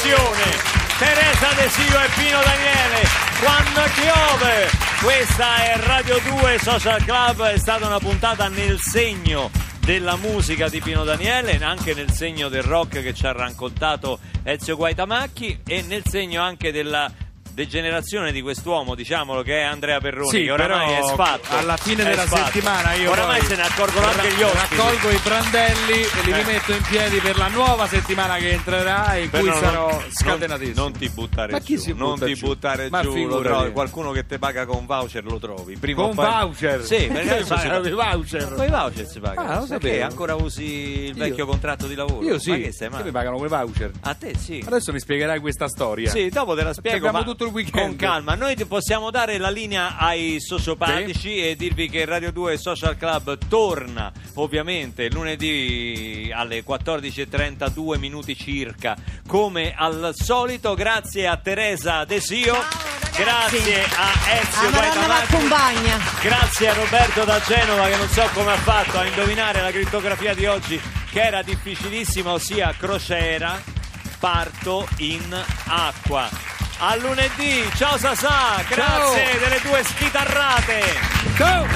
un'emozione. 0.00 0.78
Teresa 0.98 1.52
Desio 1.54 2.00
e 2.00 2.08
Pino 2.16 2.40
Daniele, 2.42 3.06
quando 3.40 3.80
piove. 3.94 4.68
Questa 5.02 5.56
è 5.64 5.76
Radio 5.78 6.18
2 6.18 6.58
Social 6.58 7.02
Club, 7.04 7.42
è 7.44 7.58
stata 7.58 7.86
una 7.86 7.98
puntata 7.98 8.48
nel 8.48 8.78
segno 8.78 9.50
della 9.80 10.16
musica 10.16 10.68
di 10.68 10.80
Pino 10.80 11.04
Daniele, 11.04 11.58
anche 11.62 11.94
nel 11.94 12.10
segno 12.10 12.48
del 12.48 12.62
rock 12.62 13.02
che 13.02 13.14
ci 13.14 13.26
ha 13.26 13.32
raccontato 13.32 14.18
Ezio 14.42 14.76
Guaitamacchi 14.76 15.60
e 15.66 15.82
nel 15.82 16.02
segno 16.06 16.42
anche 16.42 16.70
della 16.70 17.10
degenerazione 17.52 18.32
di 18.32 18.40
quest'uomo, 18.42 18.94
diciamolo 18.94 19.42
che 19.42 19.58
è 19.60 19.62
Andrea 19.62 20.00
Perroni, 20.00 20.28
Sì, 20.30 20.44
che 20.44 20.50
oramai 20.50 20.92
è 20.94 21.02
sfatto. 21.02 21.56
alla 21.56 21.76
fine 21.76 22.04
della 22.04 22.22
sfatto. 22.26 22.44
settimana 22.46 22.92
io 22.94 23.10
oramai 23.10 23.40
se 23.42 23.56
ne 23.56 23.62
accorgono 23.62 24.06
anche 24.06 24.32
gli 24.32 24.42
ospiti. 24.42 24.76
raccolgo 24.76 25.10
i 25.10 25.18
brandelli 25.22 25.92
e 26.00 26.22
li 26.24 26.30
Eh. 26.30 26.36
rimetto 26.36 26.72
in 26.72 26.82
piedi 26.88 27.18
per 27.18 27.36
la 27.36 27.48
nuova 27.48 27.86
settimana 27.86 28.36
che 28.36 28.50
entrerà 28.50 29.16
in 29.16 29.30
cui 29.30 29.40
Però 29.40 29.52
non- 29.52 29.60
sarò 29.62 29.90
non- 29.90 30.04
scatenatissimo. 30.10 30.80
Non, 30.80 30.92
ti 30.92 31.08
buttare 31.08 31.52
Ma 31.52 31.58
chi 31.60 31.74
giù, 31.76 31.80
si 31.82 31.92
non 31.94 32.12
butta 32.14 32.24
ti 32.26 32.34
giù? 32.34 32.46
buttare 32.46 32.88
Ma 32.90 33.02
giù, 33.02 33.40
trovi. 33.42 33.72
qualcuno 33.72 34.12
che 34.12 34.26
ti 34.26 34.38
paga 34.38 34.64
con 34.66 34.86
voucher 34.86 35.24
lo 35.24 35.38
trovi. 35.38 35.76
Prima 35.76 36.02
Con 36.02 36.14
poi- 36.14 36.26
voucher? 36.26 36.84
Sì, 36.84 37.06
perché 37.12 37.44
pagano 37.46 37.86
i 37.86 37.90
voucher? 37.92 38.54
Con 38.54 38.64
i 38.64 38.70
voucher 38.70 39.06
si 39.06 39.20
paga. 39.20 39.40
Ah, 39.46 39.58
lo 39.60 39.66
sapevo. 39.66 40.04
ancora 40.04 40.34
usi 40.34 40.64
il 41.08 41.16
Io- 41.16 41.24
vecchio 41.24 41.46
contratto 41.46 41.86
di 41.86 41.94
lavoro? 41.94 42.24
Io 42.24 42.38
sì, 42.38 42.50
Ma 42.50 42.56
che 42.56 42.72
stai 42.72 42.88
che 42.88 42.92
male? 42.94 43.04
mi 43.06 43.10
pagano 43.10 43.36
quei 43.36 43.48
voucher. 43.48 43.90
A 44.02 44.14
te 44.14 44.34
sì. 44.38 44.62
Adesso 44.64 44.92
mi 44.92 45.00
spiegherai 45.00 45.40
questa 45.40 45.68
storia. 45.68 46.10
Sì, 46.10 46.28
dopo 46.28 46.54
te 46.54 46.62
la 46.62 46.72
spiego. 46.72 47.10
Ma 47.10 47.22
tutto 47.40 47.46
il 47.46 47.52
weekend. 47.52 47.86
Con 47.86 47.96
calma, 47.96 48.34
noi 48.34 48.54
possiamo 48.66 49.10
dare 49.10 49.38
la 49.38 49.48
linea 49.48 49.96
ai 49.96 50.40
sociopatici 50.40 51.48
e 51.48 51.56
dirvi 51.56 51.88
che 51.88 52.04
Radio 52.04 52.32
2 52.32 52.58
Social 52.58 52.98
Club 52.98 53.38
torna 53.48 54.12
ovviamente 54.34 55.08
lunedì 55.10 56.30
alle 56.34 56.62
14.32 56.62 57.98
minuti 57.98 58.36
circa, 58.36 58.94
come 59.26 59.74
al 59.74 60.12
solito. 60.14 60.74
Grazie 60.74 61.26
a 61.26 61.36
Teresa 61.38 62.04
Desio. 62.04 62.56
Grazie 63.16 63.84
a 63.84 64.12
Ezio 64.40 64.70
Guaitamacchi. 64.70 66.22
Grazie 66.22 66.68
a 66.68 66.74
Roberto 66.74 67.24
da 67.24 67.40
Genova 67.40 67.88
che 67.88 67.96
non 67.96 68.08
so 68.08 68.28
come 68.34 68.52
ha 68.52 68.56
fatto 68.56 68.98
a 68.98 69.06
indovinare 69.06 69.62
la 69.62 69.70
crittografia 69.70 70.34
di 70.34 70.46
oggi 70.46 70.80
che 71.10 71.20
era 71.20 71.42
difficilissima, 71.42 72.32
ossia 72.32 72.74
crociera, 72.78 73.60
parto 74.18 74.86
in 74.98 75.44
acqua. 75.66 76.59
A 76.82 76.96
lunedì, 76.96 77.68
ciao 77.74 77.98
Sasà, 77.98 78.64
grazie 78.66 79.38
delle 79.38 79.60
due 79.62 79.84
schitarrate. 79.84 80.80
Ciao! 81.36 81.66